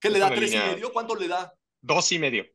¿Qué 0.00 0.10
le 0.10 0.18
da? 0.18 0.30
¿Tres 0.34 0.52
y 0.52 0.56
línea- 0.56 0.72
medio? 0.72 0.92
¿Cuánto 0.92 1.14
le 1.16 1.28
da? 1.28 1.52
Dos 1.82 2.10
y 2.12 2.18
medio. 2.18 2.46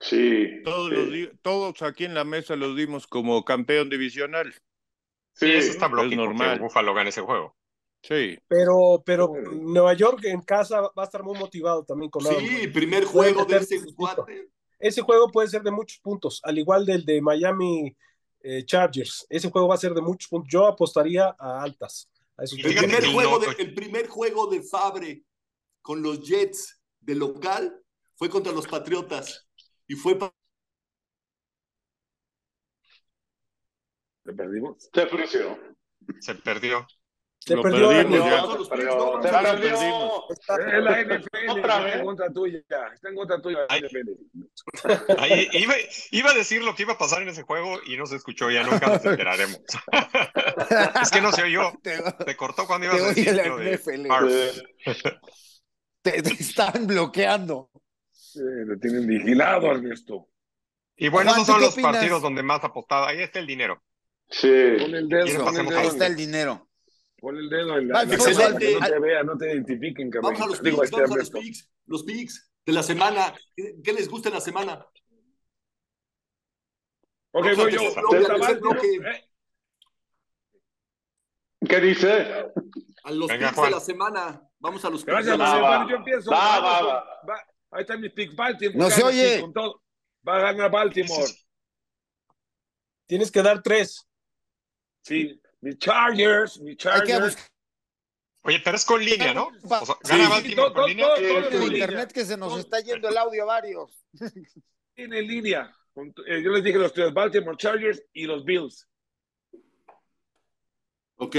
Sí. 0.00 0.62
Todos, 0.64 0.90
sí. 0.90 0.94
los 0.96 1.10
di- 1.12 1.30
todos 1.42 1.82
aquí 1.82 2.04
en 2.04 2.14
la 2.14 2.24
mesa 2.24 2.54
los 2.54 2.76
dimos 2.76 3.06
como 3.06 3.44
campeón 3.44 3.88
divisional. 3.88 4.52
Sí, 5.32 5.46
Sí, 5.46 5.52
eso 5.52 5.70
está 5.72 5.86
es 5.86 5.92
lógico 5.92 6.16
normal. 6.22 6.58
que 6.58 6.62
Buffalo 6.64 6.94
gane 6.94 7.08
ese 7.10 7.22
juego. 7.22 7.56
Sí. 8.02 8.38
Pero, 8.46 9.02
pero. 9.04 9.32
Nueva 9.52 9.94
York 9.94 10.24
en 10.24 10.40
casa 10.42 10.80
va 10.80 11.02
a 11.02 11.04
estar 11.04 11.22
muy 11.22 11.38
motivado 11.38 11.84
también 11.84 12.10
con 12.10 12.24
Sí, 12.24 12.68
primer 12.68 13.04
juego 13.04 13.44
de 13.44 13.56
ese 13.56 13.80
cuate. 13.94 14.50
Ese 14.78 15.02
juego 15.02 15.30
puede 15.30 15.48
ser 15.48 15.62
de 15.62 15.72
muchos 15.72 15.98
puntos, 15.98 16.40
al 16.44 16.56
igual 16.56 16.86
del 16.86 17.04
de 17.04 17.20
Miami 17.20 17.96
eh, 18.40 18.64
Chargers. 18.64 19.26
Ese 19.28 19.50
juego 19.50 19.66
va 19.68 19.74
a 19.74 19.78
ser 19.78 19.92
de 19.92 20.00
muchos 20.00 20.28
puntos. 20.28 20.48
Yo 20.50 20.66
apostaría 20.66 21.34
a 21.38 21.62
altas. 21.62 22.08
A 22.36 22.44
esos 22.44 22.58
Y 22.58 22.62
El 22.62 22.74
primer, 22.76 23.04
juego 23.12 23.38
de, 23.40 23.46
el 23.58 23.74
primer 23.74 24.06
juego 24.06 24.46
de 24.46 24.62
Fabre 24.62 25.24
con 25.82 26.00
los 26.02 26.20
Jets 26.22 26.80
de 27.00 27.16
local 27.16 27.82
fue 28.14 28.30
contra 28.30 28.52
los 28.52 28.68
Patriotas. 28.68 29.48
Y 29.88 29.94
fue 29.94 30.16
pa- 30.16 30.32
¿Le 34.24 34.34
perdimos? 34.34 34.88
Se 34.92 35.06
frició. 35.06 35.58
Se 36.20 36.34
perdió. 36.36 36.86
Se 37.48 37.56
Lo 37.56 37.62
perdió 37.62 37.88
perdimos 37.88 38.18
ya. 38.18 38.42
La 40.82 41.02
NFL. 41.02 41.48
Otra 41.48 41.78
está 41.78 41.94
en 41.94 42.04
contra 42.04 42.30
tuya. 42.30 42.58
Está 42.58 43.08
en 43.08 43.14
contra 43.14 43.40
tuya. 43.40 43.60
NFL. 43.70 45.16
Ahí, 45.16 45.48
iba, 45.54 45.72
iba 46.10 46.30
a 46.30 46.34
decir 46.34 46.62
lo 46.62 46.74
que 46.74 46.82
iba 46.82 46.92
a 46.92 46.98
pasar 46.98 47.22
en 47.22 47.30
ese 47.30 47.44
juego 47.44 47.80
y 47.86 47.96
no 47.96 48.04
se 48.04 48.16
escuchó, 48.16 48.50
ya 48.50 48.64
nunca 48.64 48.86
nos 48.86 49.02
enteraremos. 49.02 49.60
es 51.02 51.10
que 51.10 51.22
no 51.22 51.32
se 51.32 51.44
oyó. 51.44 51.72
Te, 51.82 52.36
cortó 52.36 52.66
cuando 52.66 52.90
te 52.90 52.96
ibas 52.96 53.06
a 53.06 53.14
decir 53.14 53.34
la 53.34 53.46
NFL. 53.46 54.08
Te- 56.02 56.22
te 56.22 56.30
están 56.34 56.86
bloqueando. 56.86 57.70
Sí, 58.10 58.40
lo 58.42 58.78
tienen 58.78 59.06
vigilado, 59.06 59.72
Ernesto. 59.72 60.28
Y 60.98 61.08
bueno, 61.08 61.30
esos 61.30 61.46
¿tú 61.46 61.52
son 61.52 61.62
los 61.62 61.72
opinas? 61.72 61.92
partidos 61.92 62.20
donde 62.20 62.42
más 62.42 62.62
apostado. 62.62 63.06
Ahí 63.06 63.22
está 63.22 63.38
el 63.38 63.46
dinero. 63.46 63.82
Sí. 64.28 64.52
Pon 64.78 64.94
el 64.94 65.08
dedo, 65.08 65.24
¿Quieren 65.24 65.44
pon 65.44 65.56
el 65.56 65.64
pasemos 65.64 65.70
dedo, 65.70 65.80
Ahí 65.80 65.86
está 65.86 66.06
el 66.06 66.16
dinero. 66.16 66.67
Pon 67.20 67.36
el 67.36 67.48
dedo 67.48 67.76
en 67.78 67.88
la, 67.88 68.06
cámara, 68.06 68.58
que 68.58 68.74
no 68.74 68.86
te 68.86 68.98
vean, 69.00 69.26
no 69.26 69.36
te 69.36 69.52
identifiquen, 69.52 70.10
cabrón. 70.10 70.34
Vamos 70.34 70.46
a 70.46 70.50
los 70.50 70.60
picks, 70.60 70.82
este 70.84 70.96
vamos 70.96 71.12
a 71.12 71.18
los 71.18 71.30
picks, 71.30 71.70
los 71.86 72.02
picks 72.04 72.52
de 72.64 72.72
la 72.72 72.82
semana. 72.82 73.34
¿Qué, 73.56 73.92
les 73.92 74.08
gusta 74.08 74.28
en 74.28 74.34
la 74.34 74.40
semana? 74.40 74.86
Ok, 77.32 77.44
Vamos 77.44 77.56
voy 77.56 77.72
yo. 77.72 77.82
Eh, 77.82 79.30
¿Qué 81.68 81.80
dice? 81.80 82.50
A 83.04 83.10
los 83.10 83.28
Venga, 83.28 83.48
picks 83.48 83.54
Juan. 83.58 83.70
de 83.70 83.76
la 83.76 83.80
semana. 83.80 84.42
Vamos 84.58 84.84
a 84.84 84.90
los 84.90 85.00
picks 85.00 85.12
Gracias, 85.12 85.32
de 85.32 85.44
la 85.44 85.54
semana. 85.54 85.90
Yo 85.90 85.96
empiezo. 85.96 86.30
Va, 86.30 86.60
Vamos 86.60 86.88
va, 86.88 86.94
va. 86.94 87.20
va. 87.28 87.46
Ahí 87.70 87.82
está 87.82 87.96
mi 87.96 88.08
pick. 88.08 88.34
Baltimore. 88.34 88.78
No 88.78 88.90
se 88.90 89.02
oye. 89.02 89.40
con 89.40 89.52
todo. 89.52 89.82
Va 90.26 90.36
a 90.36 90.40
ganar 90.52 90.70
Baltimore. 90.70 91.32
Tienes 93.06 93.30
que 93.30 93.42
dar 93.42 93.62
tres. 93.62 94.06
Sí. 95.02 95.40
Mi 95.60 95.76
Chargers. 95.76 96.60
Mi 96.60 96.76
Chargers. 96.76 97.36
Oye, 98.42 98.60
pero 98.64 98.76
es 98.76 98.84
con 98.84 99.04
línea, 99.04 99.34
¿no? 99.34 99.48
O 99.48 99.68
sea, 99.68 99.96
gana 100.04 100.24
Sí, 100.24 100.30
Baltimore 100.30 100.54
todo- 100.56 100.74
con 100.74 100.86
línea. 100.88 101.06
todo- 101.08 101.50
línea. 101.50 101.66
internet 101.66 102.12
que 102.12 102.24
se 102.24 102.36
nos 102.36 102.58
está 102.58 102.80
yendo 102.80 103.08
el 103.08 103.16
audio 103.16 103.42
a 103.42 103.46
varios. 103.46 104.04
En 104.96 105.10
línea. 105.10 105.72
Eh, 106.26 106.42
yo 106.42 106.50
les 106.50 106.64
dije 106.64 106.76
los 106.78 106.92
tres, 106.92 107.12
Baltimore 107.14 107.56
Chargers 107.56 108.02
y 108.12 108.24
los 108.24 108.44
Bills. 108.44 108.88
Ok. 111.16 111.36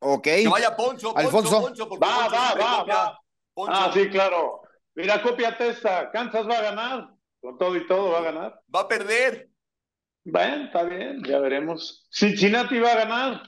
Ok. 0.00 0.22
Que 0.22 0.48
vaya 0.48 0.76
Poncho, 0.76 1.12
Poncho, 1.12 1.18
Alfonso. 1.18 1.60
Poncho, 1.60 1.88
porque 1.88 2.04
Va, 2.06 2.16
Poncho 2.24 2.36
va, 2.36 2.54
va, 2.54 2.78
copia. 2.78 2.94
va. 2.94 3.20
Poncho. 3.54 3.72
Ah, 3.74 3.90
sí, 3.92 4.08
claro. 4.10 4.62
Mira, 4.94 5.20
cópiate 5.22 5.68
esta. 5.70 6.10
Kansas 6.12 6.48
va 6.48 6.58
a 6.58 6.62
ganar. 6.62 7.08
Con 7.40 7.56
todo 7.58 7.76
y 7.76 7.86
todo 7.86 8.10
va 8.12 8.18
a 8.18 8.22
ganar. 8.22 8.60
Va 8.74 8.80
a 8.80 8.88
perder. 8.88 9.47
Bueno, 10.30 10.64
está 10.66 10.82
bien, 10.84 11.22
ya 11.24 11.38
veremos. 11.38 12.06
Cincinnati 12.10 12.78
va 12.78 12.92
a 12.92 12.96
ganar. 12.96 13.42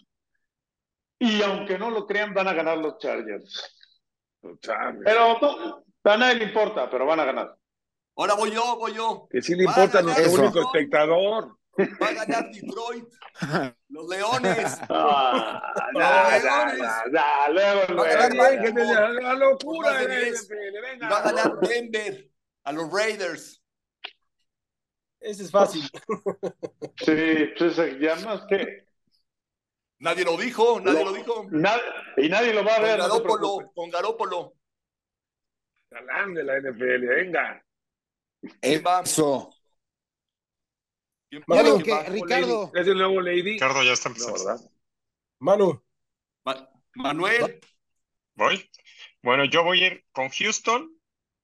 Y 1.18 1.42
aunque 1.42 1.78
no 1.78 1.90
lo 1.90 2.06
crean, 2.06 2.32
van 2.32 2.48
a 2.48 2.54
ganar 2.54 2.78
los 2.78 2.96
Chargers. 2.98 3.76
Los 4.42 4.58
Chargers. 4.60 5.02
Pero 5.04 5.38
no, 5.40 5.84
a 6.04 6.16
nadie 6.16 6.36
le 6.36 6.44
importa, 6.44 6.88
pero 6.88 7.04
van 7.04 7.20
a 7.20 7.24
ganar. 7.26 7.56
Ahora 8.16 8.34
voy 8.34 8.50
yo, 8.52 8.76
voy 8.78 8.94
yo. 8.94 9.28
Que 9.30 9.42
sí 9.42 9.54
le 9.54 9.66
Va 9.66 9.72
importa 9.72 9.98
a 9.98 10.02
nuestro 10.02 10.24
Eso. 10.26 10.42
único 10.42 10.60
espectador. 10.62 11.56
Va 12.02 12.06
a 12.08 12.12
ganar 12.12 12.50
Detroit. 12.50 13.04
Los 13.88 14.08
Leones. 14.08 14.78
Ah, 14.88 15.72
ya, 15.94 16.38
ya, 17.12 17.48
luego, 17.50 17.96
Va 18.02 18.08
a 18.08 18.54
ganar 18.56 19.10
la, 19.12 19.34
locura 19.34 19.90
Más 19.92 20.00
de 20.00 20.08
de 20.08 20.14
la 20.14 20.24
10. 20.24 20.42
NFL, 20.44 20.54
Y 20.54 20.80
venga. 20.80 21.08
va 21.08 21.18
a 21.18 21.22
ganar 21.22 21.60
Denver 21.60 22.30
a 22.64 22.72
los 22.72 22.92
Raiders. 22.92 23.59
Ese 25.20 25.42
es 25.44 25.50
fácil. 25.50 25.82
Sí, 26.96 27.14
pues 27.58 27.76
ya 28.00 28.16
más 28.26 28.42
que. 28.46 28.86
Nadie 30.00 30.24
lo 30.24 30.36
dijo, 30.36 30.80
nadie 30.80 31.04
lo 31.04 31.12
dijo. 31.12 31.46
Y 32.16 32.28
nadie 32.28 32.52
lo 32.54 32.64
va 32.64 32.72
a 32.72 32.76
Con 32.76 32.84
ver. 32.84 32.98
no 32.98 33.08
Garópolo, 33.08 33.72
con 33.74 33.90
Garópolo. 33.90 34.54
Galán 35.90 36.34
de 36.34 36.44
la 36.44 36.56
NFL, 36.58 37.06
venga. 37.06 37.64
¿Quién 38.60 38.82
va? 38.86 39.00
Eso. 39.00 39.50
¿Quién 41.28 41.42
va? 41.50 41.62
veo 41.62 41.76
¿Quién 41.80 42.04
que? 42.04 42.10
Ricardo, 42.10 42.70
Es 42.74 42.86
el 42.86 42.96
nuevo 42.96 43.20
Lady. 43.20 43.42
Ricardo 43.52 43.82
ya 43.82 43.92
está 43.92 44.08
No, 44.08 44.14
empezando. 44.14 44.44
¿verdad? 44.44 44.70
Manu, 45.40 45.82
Ma- 46.44 46.70
Manuel. 46.94 47.60
¿Voy? 48.34 48.70
Bueno, 49.22 49.44
yo 49.44 49.64
voy 49.64 49.82
a 49.82 49.86
ir 49.88 50.04
con 50.12 50.28
Houston, 50.30 50.90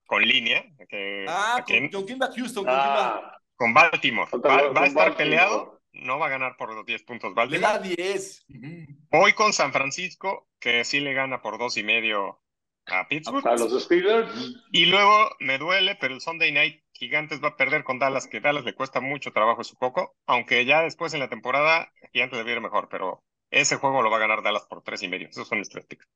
con 0.07 0.21
línea, 0.23 0.63
que, 0.89 1.25
Ah, 1.27 1.57
aquí- 1.59 1.79
¿con, 1.79 1.89
¿con 1.89 2.05
quién 2.05 2.19
va 2.19 2.27
Houston? 2.35 2.65
¿Con 2.65 2.73
quién 2.73 2.89
va? 2.89 3.36
Con 3.57 3.73
Baltimore. 3.73 4.29
Va, 4.45 4.55
a 4.55 4.59
estar 4.61 4.73
Baltimore. 4.73 5.15
peleado, 5.15 5.81
no 5.91 6.19
va 6.19 6.27
a 6.27 6.29
ganar 6.29 6.55
por 6.57 6.73
los 6.73 6.85
10 6.85 7.03
puntos 7.03 7.31
Le 7.31 7.35
Baltimore. 7.35 7.61
da 7.73 7.79
10. 7.79 8.45
Ujú. 8.49 8.85
Voy 9.11 9.33
con 9.33 9.51
San 9.51 9.73
Francisco, 9.73 10.47
que 10.59 10.85
sí 10.85 10.99
le 11.01 11.13
gana 11.13 11.41
por 11.41 11.57
dos 11.57 11.75
y 11.77 11.83
medio 11.83 12.39
a 12.85 13.07
Pittsburgh. 13.07 13.45
a 13.47 13.55
los 13.55 13.83
Steelers. 13.83 14.31
Y 14.71 14.85
luego 14.85 15.31
me 15.39 15.57
duele, 15.57 15.95
pero 15.99 16.13
el 16.13 16.21
Sunday 16.21 16.51
Night 16.51 16.83
Gigantes 16.93 17.43
va 17.43 17.49
a 17.49 17.57
perder 17.57 17.83
con 17.83 17.99
Dallas, 17.99 18.27
que 18.27 18.39
Dallas 18.39 18.63
le 18.63 18.73
cuesta 18.75 19.01
mucho 19.01 19.33
trabajo 19.33 19.63
su 19.63 19.75
poco, 19.75 20.15
aunque 20.25 20.63
ya 20.65 20.81
después 20.83 21.13
en 21.13 21.19
la 21.19 21.29
temporada 21.29 21.91
Gigantes 22.13 22.37
debe 22.39 22.53
ir 22.53 22.61
mejor, 22.61 22.87
pero 22.89 23.23
ese 23.51 23.75
juego 23.77 24.01
lo 24.01 24.09
va 24.09 24.17
a 24.17 24.21
ganar 24.21 24.41
Dallas 24.43 24.65
por 24.69 24.83
tres 24.83 25.01
y 25.03 25.07
medio. 25.07 25.27
Esos 25.29 25.47
son 25.47 25.59
mis 25.59 25.69
tres 25.69 25.85
picks. 25.85 26.07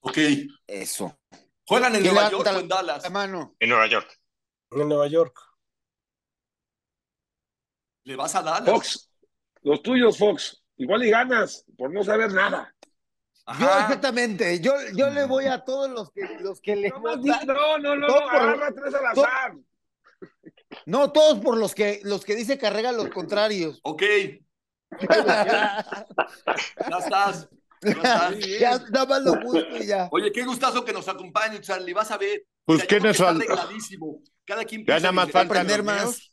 Ok. 0.00 0.18
eso. 0.66 1.18
¿Juegan 1.66 1.94
en 1.96 2.02
¿Quién 2.02 2.14
Nueva 2.14 2.30
York 2.30 2.46
o 2.46 2.60
en 2.60 2.68
Dallas? 2.68 3.02
La 3.02 3.10
mano. 3.10 3.56
En 3.58 3.68
Nueva 3.70 3.86
York. 3.86 4.20
en 4.70 4.88
Nueva 4.88 5.06
York. 5.06 5.38
¿Le 8.04 8.16
vas 8.16 8.34
a 8.34 8.42
Dallas? 8.42 8.68
Fox, 8.70 9.10
los 9.62 9.82
tuyos, 9.82 10.18
Fox. 10.18 10.62
Igual 10.76 11.04
y 11.04 11.10
ganas 11.10 11.64
por 11.76 11.92
no 11.92 12.02
saber 12.02 12.32
nada. 12.32 12.74
Yo 13.60 13.66
exactamente, 13.66 14.58
yo, 14.60 14.72
yo 14.96 15.10
le 15.10 15.26
voy 15.26 15.44
a 15.46 15.64
todos 15.64 15.90
los 15.90 16.10
que 16.12 16.22
los 16.40 16.60
que 16.62 16.76
le 16.76 16.88
No, 16.88 17.78
no, 17.78 17.78
no, 17.78 17.96
no, 17.96 18.16
agarra 18.30 18.72
tres 18.74 18.94
al 18.94 19.06
azar. 19.06 19.54
No, 20.86 21.12
todos 21.12 21.40
por 21.40 21.58
los 21.58 21.74
que 21.74 22.00
los 22.04 22.24
que 22.24 22.34
dice 22.36 22.56
Carrega 22.58 22.90
los 22.90 23.10
contrarios. 23.10 23.80
Ok, 23.82 24.02
ya 25.00 25.14
estás. 25.16 25.86
Ya 26.88 26.98
estás. 26.98 27.48
ya 28.60 28.78
nada 28.90 29.06
más 29.06 29.22
lo 29.22 29.40
busco 29.40 29.76
y 29.76 29.86
ya. 29.86 30.08
Oye, 30.10 30.32
qué 30.32 30.42
gustazo 30.44 30.84
que 30.84 30.92
nos 30.92 31.06
acompañe, 31.08 31.60
Charlie. 31.60 31.92
Vas 31.92 32.10
a 32.10 32.16
ver. 32.16 32.44
Pues, 32.64 32.78
Mira, 32.78 32.84
yo 32.84 32.88
¿quién 32.88 33.00
creo 33.00 33.10
es 33.10 33.16
que 33.18 33.22
está 33.22 33.26
falta? 33.26 33.44
arregladísimo. 33.52 34.22
Cada 34.46 34.64
quien 34.64 34.80
Ya 34.82 34.86
piensa 34.86 35.12
nada 35.12 35.12
más 35.12 35.34
los 35.34 35.84
más. 35.84 36.30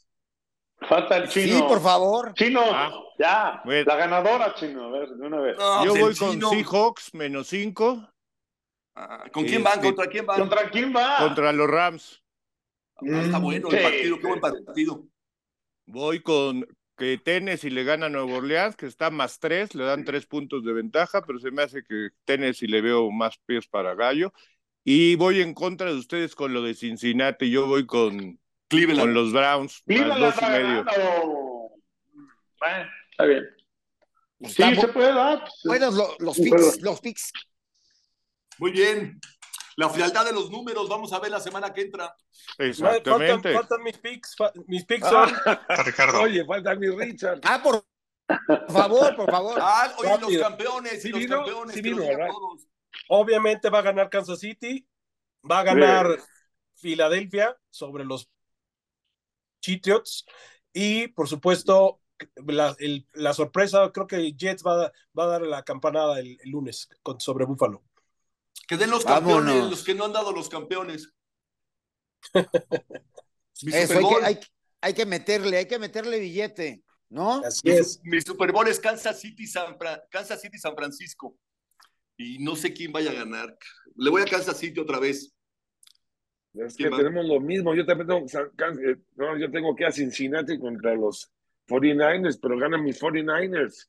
Falta 0.87 1.17
el 1.17 1.29
chino. 1.29 1.55
Sí, 1.57 1.61
por 1.67 1.81
favor. 1.81 2.33
Chino, 2.33 2.61
Ah. 2.65 2.91
ya. 3.19 3.61
Bueno. 3.65 3.85
La 3.85 3.95
ganadora, 3.95 4.55
chino. 4.55 4.85
A 4.85 4.89
ver, 4.91 5.09
de 5.09 5.25
una 5.27 5.39
vez. 5.39 5.57
No, 5.57 5.85
Yo 5.85 5.91
pues, 5.91 6.01
voy 6.01 6.15
con 6.15 6.31
chino. 6.33 6.49
Seahawks 6.49 7.13
menos 7.13 7.47
5 7.47 8.07
Ah, 8.93 9.23
¿Con 9.31 9.45
quién 9.45 9.63
van? 9.63 9.75
Este- 9.75 9.87
¿Contra 9.87 10.07
quién 10.07 10.25
van? 10.25 10.39
¿Contra 10.39 10.69
quién 10.69 10.93
va? 10.93 11.17
contra 11.19 11.53
los 11.53 11.69
Rams. 11.69 12.21
Ah, 12.97 13.21
está 13.23 13.39
bueno 13.39 13.69
el 13.69 13.77
Sí. 13.77 13.83
partido, 13.83 14.19
qué 14.19 14.27
buen 14.27 14.39
partido. 14.41 15.05
Voy 15.85 16.19
con 16.21 16.67
que 16.97 17.17
Tennessee 17.17 17.69
le 17.69 17.85
gana 17.85 18.07
a 18.07 18.09
Nueva 18.09 18.33
Orleans, 18.33 18.75
que 18.75 18.85
está 18.87 19.09
más 19.09 19.39
3, 19.39 19.73
le 19.75 19.85
dan 19.85 20.03
3 20.03 20.25
puntos 20.27 20.65
de 20.65 20.73
ventaja, 20.73 21.21
pero 21.25 21.39
se 21.39 21.51
me 21.51 21.61
hace 21.63 21.83
que 21.83 22.09
Tennessee 22.25 22.67
le 22.67 22.81
veo 22.81 23.09
más 23.11 23.37
pies 23.45 23.65
para 23.65 23.95
Gallo. 23.95 24.33
Y 24.83 25.15
voy 25.15 25.41
en 25.41 25.53
contra 25.53 25.89
de 25.89 25.97
ustedes 25.97 26.35
con 26.35 26.53
lo 26.53 26.61
de 26.61 26.73
Cincinnati. 26.73 27.49
Yo 27.49 27.67
voy 27.67 27.85
con, 27.85 28.40
Cleveland. 28.71 28.99
con 29.01 29.13
los 29.13 29.31
Browns, 29.31 29.84
Cleveland 29.86 30.19
dos 30.21 30.36
y 30.38 30.41
va 30.41 30.49
medio. 30.49 30.84
ganando. 30.84 31.71
Bueno, 32.60 32.89
está 33.12 33.25
bien. 33.25 33.45
Sí, 34.41 34.63
Está 34.63 34.81
se 34.81 34.88
puede 34.88 35.13
dar. 35.13 35.47
Buenos 35.65 35.93
lo- 35.93 36.15
los 36.19 36.36
Sí, 36.36 36.43
picks, 36.43 36.81
los 36.81 36.99
picks. 36.99 37.31
Muy 38.57 38.71
bien. 38.71 39.19
La 39.77 39.89
frialdad 39.89 40.25
de 40.25 40.34
los 40.34 40.49
números, 40.51 40.89
vamos 40.89 41.13
a 41.13 41.19
ver 41.19 41.31
la 41.31 41.39
semana 41.39 41.71
que 41.73 41.81
entra. 41.81 42.15
Faltan, 42.57 42.67
Exactamente. 42.67 43.53
faltan 43.53 43.84
mis 43.84 43.97
picks. 43.97 44.36
mis 44.67 44.86
picks 44.86 45.07
son 45.07 45.29
Está 45.29 45.84
Ricardo. 45.84 46.21
Oye, 46.21 46.43
falta 46.45 46.75
mi 46.75 46.88
Richard. 46.89 47.39
Ah, 47.43 47.62
por 47.63 47.84
favor, 48.69 49.15
por 49.15 49.29
favor. 49.31 49.57
Ah, 49.62 49.93
oye, 49.97 50.17
los 50.19 50.38
campeones, 50.41 51.01
Sí 51.01 51.10
los 51.10 51.19
vino, 51.19 51.38
campeones, 51.38 51.75
sí 51.75 51.81
vino, 51.81 52.03
todos. 52.03 52.67
Obviamente 53.10 53.69
va 53.69 53.79
a 53.79 53.84
ganar 53.84 54.10
Kansas 54.10 54.39
City, 54.39 54.86
va 55.49 55.60
a 55.60 55.63
ganar 55.63 56.17
Filadelfia 56.75 57.55
sobre 57.69 58.03
los 58.05 58.29
Patriots 59.65 60.26
y 60.74 61.08
por 61.10 61.28
supuesto 61.28 62.02
la, 62.47 62.76
el- 62.80 63.08
la 63.13 63.34
sorpresa, 63.34 63.91
creo 63.91 64.08
que 64.08 64.34
Jets 64.34 64.63
va, 64.63 64.86
a- 64.86 64.91
va 65.17 65.24
a 65.24 65.28
dar 65.28 65.41
la 65.43 65.63
campanada 65.63 66.19
el, 66.19 66.38
el 66.43 66.50
lunes 66.52 66.88
con- 67.02 67.19
sobre 67.19 67.45
Buffalo. 67.45 67.84
Que 68.67 68.78
den 68.78 68.89
los 68.89 69.04
Vámonos. 69.04 69.43
campeones, 69.45 69.69
los 69.69 69.84
que 69.84 69.95
no 69.95 70.06
han 70.06 70.13
dado 70.13 70.32
los 70.32 70.50
campeones. 70.50 71.12
Eso, 73.62 74.24
hay 74.24 74.36
que, 74.36 74.47
hay 74.82 74.93
que 74.93 75.06
meterle, 75.06 75.58
hay 75.58 75.67
que 75.67 75.80
meterle 75.80 76.19
billete, 76.19 76.84
¿no? 77.10 77.41
Así 77.45 77.62
mi, 77.63 77.71
es. 77.74 78.00
mi 78.04 78.21
Super 78.21 78.52
Bowl 78.52 78.67
es 78.67 78.80
Kansas 78.80 79.19
City, 79.19 79.45
San 79.45 79.78
Fra- 79.78 80.04
Kansas 80.10 80.41
City, 80.41 80.58
San 80.58 80.76
Francisco. 80.76 81.38
Y 82.17 82.39
no 82.39 82.56
sé 82.56 82.74
quién 82.74 82.91
vaya 82.91 83.12
a 83.12 83.15
ganar. 83.15 83.58
Le 83.95 84.10
voy 84.10 84.21
a 84.21 84.26
Kansas 84.26 84.58
City 84.58 84.80
otra 84.80 85.00
vez. 85.00 85.34
Es 86.53 86.75
que 86.75 86.89
tenemos 86.89 87.25
lo 87.25 87.39
mismo. 87.39 87.73
Yo 87.73 87.85
también 87.85 88.07
tengo, 88.07 88.25
eh, 88.81 88.97
no, 89.15 89.37
yo 89.37 89.49
tengo 89.49 89.75
que 89.75 89.83
ir 89.83 89.87
a 89.87 89.91
Cincinnati 89.91 90.59
contra 90.59 90.93
los 90.95 91.31
49ers, 91.67 92.39
pero 92.41 92.57
ganan 92.57 92.83
mis 92.83 93.01
49ers. 93.01 93.87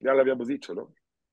Ya 0.00 0.12
lo 0.12 0.20
habíamos 0.20 0.48
dicho, 0.48 0.74
¿no? 0.74 0.92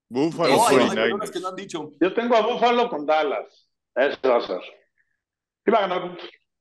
Buffalo 0.09 0.55
No, 0.55 0.67
hay, 0.67 0.77
hay 0.77 0.88
49ers. 0.88 0.95
personas 0.95 1.31
que 1.31 1.39
no 1.39 1.47
han 1.47 1.55
dicho. 1.55 1.91
Yo 1.99 2.13
tengo 2.13 2.36
a 2.36 2.41
Buffalo 2.41 2.89
con 2.89 3.05
Dallas. 3.05 3.67
Eso 3.95 4.19
va 4.25 4.38
a 4.38 4.47
ser. 4.47 4.62
¿Qué 5.65 5.71
va 5.71 5.79
a 5.79 5.88
ganar? 5.88 6.17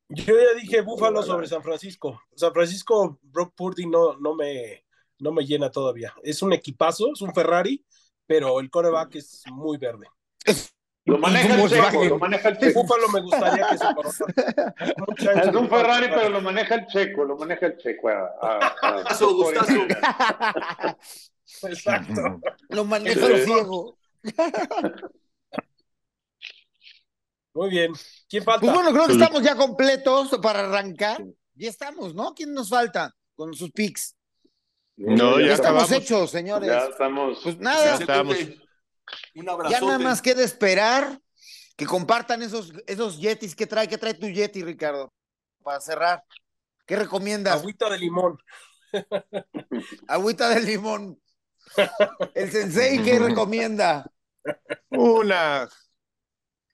Yo 0.09 0.35
ya 0.35 0.59
dije 0.61 0.81
Buffalo 0.83 1.23
sobre 1.23 1.47
San 1.47 1.63
Francisco. 1.63 2.21
San 2.35 2.53
Francisco, 2.53 3.19
Brock 3.23 3.55
Purdy 3.55 3.87
no, 3.87 4.17
no, 4.19 4.35
me, 4.35 4.85
no 5.19 5.33
me 5.33 5.45
llena 5.45 5.71
todavía. 5.71 6.15
Es 6.23 6.43
un 6.43 6.53
equipazo, 6.53 7.13
es 7.13 7.23
un 7.23 7.33
Ferrari, 7.35 7.85
pero 8.27 8.61
el 8.61 8.71
coreback 8.71 9.17
es 9.17 9.43
muy 9.53 9.79
verde. 9.79 10.07
Lo 11.05 11.19
maneja 11.19 11.49
¿Cómo 11.57 11.65
el 11.67 11.71
checo, 11.71 12.05
lo 12.05 12.19
maneja 12.19 12.49
el 12.51 12.59
checo. 12.59 12.83
Buffalo 12.83 13.09
me 13.09 13.21
gustaría 13.23 13.67
que 13.69 13.79
se 13.79 13.95
conozca. 13.95 14.25
Mucha 15.09 15.33
Es 15.33 15.55
un 15.55 15.69
Ferrari, 15.69 16.07
pero 16.15 16.29
lo 16.29 16.41
maneja 16.41 16.75
el 16.77 16.87
checo, 16.87 17.25
lo 17.25 17.37
maneja 17.37 17.67
el 17.67 17.77
checo. 17.79 18.09
a- 18.09 18.31
a- 18.41 18.77
a- 18.83 18.93
Gustazo, 19.03 19.35
gustazo. 19.35 19.73
Exacto. 21.69 22.41
Lo 22.69 22.85
maneja 22.85 23.27
el 23.27 23.45
ciego. 23.45 23.99
Muy 27.55 27.69
bien. 27.71 27.93
¿Quién 28.29 28.45
falta? 28.45 28.61
Pues 28.61 28.73
bueno, 28.73 28.93
creo 28.93 29.07
que 29.07 29.13
estamos 29.13 29.43
ya 29.43 29.57
completos 29.57 30.39
para 30.41 30.61
arrancar. 30.61 31.23
Ya 31.55 31.69
estamos, 31.69 32.15
¿no? 32.15 32.33
¿Quién 32.35 32.55
nos 32.55 32.71
falta 32.71 33.15
con 33.35 33.53
sus 33.55 33.71
picks? 33.73 34.17
No, 34.97 35.39
Ya, 35.39 35.49
ya 35.49 35.53
estamos 35.55 35.83
acabamos. 35.83 35.93
hechos, 36.05 36.31
señores. 36.31 36.69
Ya 36.69 36.85
estamos. 36.87 37.41
Pues 37.43 37.59
nada, 37.59 37.95
estamos. 37.97 38.37
Un 39.35 39.47
ya 39.47 39.53
abrazo. 39.53 39.87
nada 39.87 39.99
más 39.99 40.21
queda 40.23 40.43
esperar 40.43 41.21
que 41.77 41.87
compartan 41.87 42.43
esos, 42.43 42.73
esos 42.87 43.19
yetis. 43.21 43.55
¿Qué 43.57 43.67
trae? 43.67 43.89
¿Qué 43.89 43.99
trae 43.99 44.15
tu 44.15 44.29
yeti, 44.29 44.63
Ricardo? 44.63 45.13
Para 45.63 45.81
cerrar. 45.81 46.23
¿Qué 46.87 46.97
recomiendas? 46.97 47.55
Agüita 47.61 47.89
de 47.89 47.99
limón. 47.99 48.39
Agüita 50.09 50.49
de 50.51 50.61
limón. 50.61 51.21
El 52.35 52.51
sensei, 52.51 53.03
¿qué 53.03 53.19
recomienda? 53.19 54.05
Una 54.91 55.69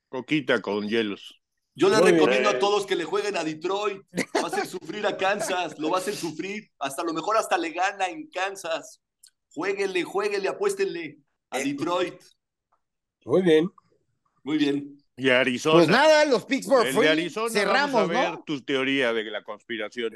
coquita 0.08 0.60
con 0.60 0.88
hielos. 0.88 1.34
Yo 1.74 1.88
les 1.90 2.00
Muy 2.00 2.10
recomiendo 2.12 2.48
bien. 2.50 2.56
a 2.56 2.58
todos 2.58 2.86
que 2.86 2.96
le 2.96 3.04
jueguen 3.04 3.36
a 3.36 3.44
Detroit. 3.44 4.02
Va 4.36 4.40
a 4.42 4.46
hacer 4.46 4.66
sufrir 4.66 5.06
a 5.06 5.16
Kansas, 5.16 5.78
lo 5.78 5.90
va 5.90 5.98
a 5.98 6.00
hacer 6.00 6.16
sufrir. 6.16 6.68
Hasta 6.80 7.02
a 7.02 7.04
lo 7.04 7.12
mejor 7.12 7.36
hasta 7.36 7.56
le 7.56 7.70
gana 7.70 8.08
en 8.08 8.28
Kansas. 8.30 9.00
Jueguenle, 9.54 10.02
jueguenle, 10.02 10.48
apuéstenle 10.48 11.18
a 11.50 11.58
Detroit. 11.58 12.20
Muy 13.28 13.42
bien. 13.42 13.70
Muy 14.42 14.58
bien. 14.58 14.98
Y 15.16 15.30
Arizona. 15.30 15.74
Pues 15.76 15.88
nada, 15.88 16.24
los 16.24 16.44
el 16.44 16.92
free. 16.94 17.02
de 17.02 17.08
Arizona, 17.10 17.50
Cerramos, 17.50 17.92
vamos 17.92 18.16
a 18.16 18.20
ver 18.20 18.30
¿no? 18.32 18.42
tu 18.46 18.60
teoría 18.62 19.12
de 19.12 19.24
la 19.24 19.42
conspiración. 19.42 20.14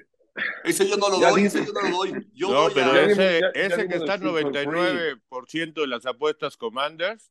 Ese 0.64 0.88
yo 0.88 0.96
no 0.96 1.11
lo 1.11 1.20
Ya 1.20 1.31
doy, 1.31 1.42
dice. 1.42 1.59
ese 1.59 1.66
yo 1.66 1.72
no 1.75 1.88
lo 1.90 1.96
doy. 1.96 2.27
Yo 2.33 2.51
No, 2.51 2.62
voy 2.62 2.72
pero 2.75 2.92
a... 2.92 3.03
Ese, 3.03 3.40
ya- 3.40 3.53
ya 3.55 3.61
ese 3.66 3.88
que 3.88 3.96
está 3.96 4.14
el 4.14 4.20
pick 4.20 4.31
for 4.31 4.53
free. 4.53 4.70
99% 5.31 5.81
de 5.81 5.87
las 5.87 6.07
apuestas 6.07 6.57
Commanders 6.57 7.31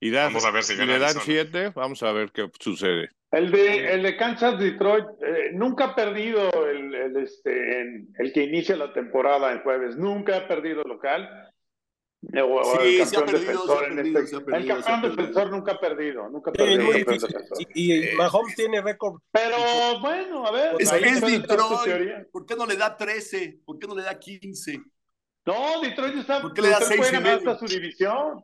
y, 0.00 0.10
da- 0.10 0.24
Vamos 0.26 0.44
a 0.44 0.50
ver 0.52 0.62
si 0.62 0.76
le 0.76 0.86
dan 0.86 1.02
Arizona. 1.02 1.24
7, 1.24 1.72
vamos 1.74 2.02
a 2.04 2.12
ver 2.12 2.30
qué 2.30 2.48
sucede. 2.60 3.08
El 3.32 3.50
de, 3.50 3.92
el 3.94 4.02
de 4.04 4.16
Kansas 4.16 4.58
Detroit 4.58 5.04
eh, 5.26 5.50
nunca 5.54 5.86
ha 5.86 5.94
perdido 5.96 6.48
el, 6.66 6.94
el, 6.94 7.16
este, 7.16 7.80
en- 7.80 8.08
el 8.18 8.32
que 8.32 8.44
inicia 8.44 8.76
la 8.76 8.92
temporada 8.92 9.50
en 9.52 9.60
jueves, 9.62 9.96
nunca 9.96 10.36
ha 10.36 10.46
perdido 10.48 10.82
local. 10.84 11.28
Sí, 12.20 12.30
el 13.00 13.06
se 13.06 13.16
ha 13.16 13.20
campeón 13.20 13.26
perdido, 13.26 13.38
defensor 13.38 13.78
se 13.78 13.84
ha 13.84 13.88
en 13.88 13.96
perdido, 13.96 14.18
este- 14.18 14.30
se 14.30 14.36
ha 14.36 14.40
perdido, 14.40 14.56
El 14.58 14.66
campeón 14.68 15.00
perdido. 15.00 15.16
defensor 15.16 15.50
nunca 15.50 15.72
ha 15.72 15.80
perdido, 15.80 16.28
nunca 16.28 16.50
ha 16.50 16.52
perdido. 16.52 16.82
muy 16.84 16.96
el 16.96 17.04
campeón 17.06 17.18
difícil. 17.18 17.38
defensor. 17.38 17.66
Y, 17.74 17.92
y 18.12 18.16
Mahomes 18.16 18.54
tiene 18.56 18.80
récord. 18.82 19.20
Pero 19.30 19.56
bueno, 20.00 20.46
a 20.46 20.50
ver. 20.50 20.74
Es 20.80 20.90
que 20.90 21.08
es 21.08 21.20
Detroit. 21.20 22.28
¿Por 22.32 22.44
qué 22.46 22.56
no 22.56 22.66
le 22.66 22.76
da 22.76 22.96
13? 22.96 23.60
¿Por 23.64 23.78
qué 23.78 23.86
no 23.86 23.94
le 23.94 24.02
da 24.02 24.18
15? 24.18 24.80
No, 25.46 25.80
Detroit 25.80 26.16
está. 26.16 26.42
¿Por 26.42 26.52
qué 26.52 26.62
le 26.62 26.68
da 26.70 26.78
Detroit 26.80 26.88
seis 26.88 26.98
puede 27.00 27.10
y 27.10 27.22
ganar 27.22 27.36
medio? 27.38 27.50
hasta 27.52 27.66
su 27.66 27.72
división. 27.72 28.42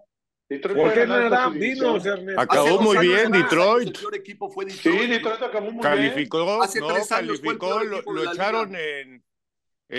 Detroit 0.49 0.77
¿Por 0.79 0.93
qué 0.95 1.07
no 1.07 1.15
hasta 1.15 1.29
da? 1.31 1.45
su 1.47 1.53
división. 1.55 1.93
Dinos, 1.93 2.07
Ernesto. 2.07 2.41
Acabó 2.41 2.81
muy 2.81 2.99
bien 2.99 3.33
Detroit. 3.33 3.87
El 3.89 3.93
peor 4.01 4.15
equipo 4.15 4.51
fue 4.51 4.71
Sí, 4.71 4.89
Detroit. 4.89 5.11
Detroit 5.11 5.43
acabó 5.43 5.65
muy 5.67 5.73
bien. 5.73 5.83
Calificó, 5.83 6.39
no, 6.39 6.61
calificó, 7.09 7.81
lo, 7.83 8.33
echaron 8.33 8.75
en, 8.77 9.25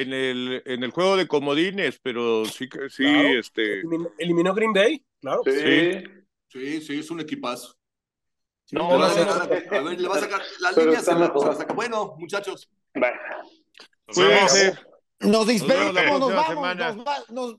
en, 0.02 0.14
el, 0.14 0.64
en 0.66 0.84
el 0.84 0.92
juego 0.92 1.16
de 1.18 1.28
comodines, 1.28 2.00
pero 2.02 2.46
sí 2.46 2.68
que 2.70 2.90
sí, 2.90 3.04
Claro. 3.04 3.40
este, 3.40 3.82
Eliminó, 4.18 4.54
Green 4.54 4.74
Bay, 4.74 5.04
claro. 5.22 5.42
Sí. 5.46 5.52
Sí. 5.54 6.04
Sí, 6.50 6.82
sí, 6.82 7.00
es 7.00 7.12
un 7.12 7.20
equipazo. 7.20 7.76
No, 8.72 8.92
Le 8.92 8.98
va 8.98 9.08
a 9.08 9.14
sacar- 9.14 9.50
ver, 9.84 10.00
le 10.02 10.08
va 10.08 10.16
a 10.16 10.20
sacar. 10.20 10.42
La 10.60 10.70
Pero 10.72 10.86
línea 10.86 11.00
está 11.00 11.14
se 11.14 11.20
la, 11.20 11.26
mejor. 11.28 11.42
se 11.42 11.48
la 11.50 11.56
saca. 11.56 11.74
Bueno, 11.74 12.16
muchachos, 12.18 12.70
Bueno. 12.94 13.18
Nos 14.08 14.18
vemos. 14.18 14.52
Cuídense. 14.52 14.80
Nos 15.20 15.32
Nos 15.32 15.48
vemos 15.48 15.68
despedimos, 15.68 16.20
nos 16.20 16.34
vamos, 16.34 16.76
nos 16.78 17.08
va- 17.08 17.24
nos- 17.30 17.56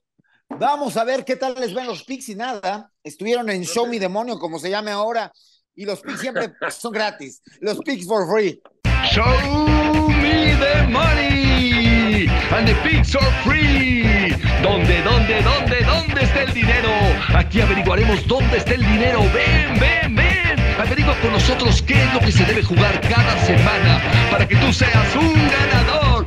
vamos 0.48 0.96
a 0.96 1.04
ver 1.04 1.24
qué 1.24 1.36
tal 1.36 1.54
les 1.58 1.74
ven 1.74 1.86
los 1.86 2.04
picks 2.04 2.28
y 2.30 2.34
nada. 2.34 2.90
Estuvieron 3.04 3.48
en 3.50 3.64
Show 3.64 3.86
Me 3.86 3.98
Demonio, 4.00 4.38
como 4.38 4.58
se 4.58 4.70
llame 4.70 4.90
ahora, 4.90 5.32
y 5.74 5.84
los 5.84 6.00
picks 6.00 6.20
siempre 6.20 6.52
son 6.70 6.92
gratis. 6.92 7.42
Los 7.60 7.78
picks 7.80 8.06
for 8.06 8.26
free. 8.30 8.60
Show 9.12 9.24
me 10.22 10.56
the 10.58 10.86
money 10.90 11.45
and 12.52 12.66
the 12.68 12.74
pigs 12.82 13.14
are 13.16 13.30
free. 13.42 14.34
¿Dónde, 14.62 15.02
dónde, 15.02 15.42
dónde, 15.42 15.84
dónde 15.84 16.22
está 16.22 16.42
el 16.42 16.52
dinero? 16.52 16.90
Aquí 17.34 17.60
averiguaremos 17.60 18.26
dónde 18.26 18.58
está 18.58 18.74
el 18.74 18.84
dinero. 18.84 19.20
Ven, 19.34 19.78
ven, 19.78 20.14
ven. 20.14 20.60
Averigua 20.78 21.14
con 21.20 21.32
nosotros 21.32 21.82
qué 21.82 22.02
es 22.02 22.14
lo 22.14 22.20
que 22.20 22.32
se 22.32 22.44
debe 22.44 22.62
jugar 22.62 23.00
cada 23.00 23.38
semana 23.44 24.00
para 24.30 24.46
que 24.46 24.56
tú 24.56 24.72
seas 24.72 25.14
un 25.16 25.34
ganador. 25.48 26.26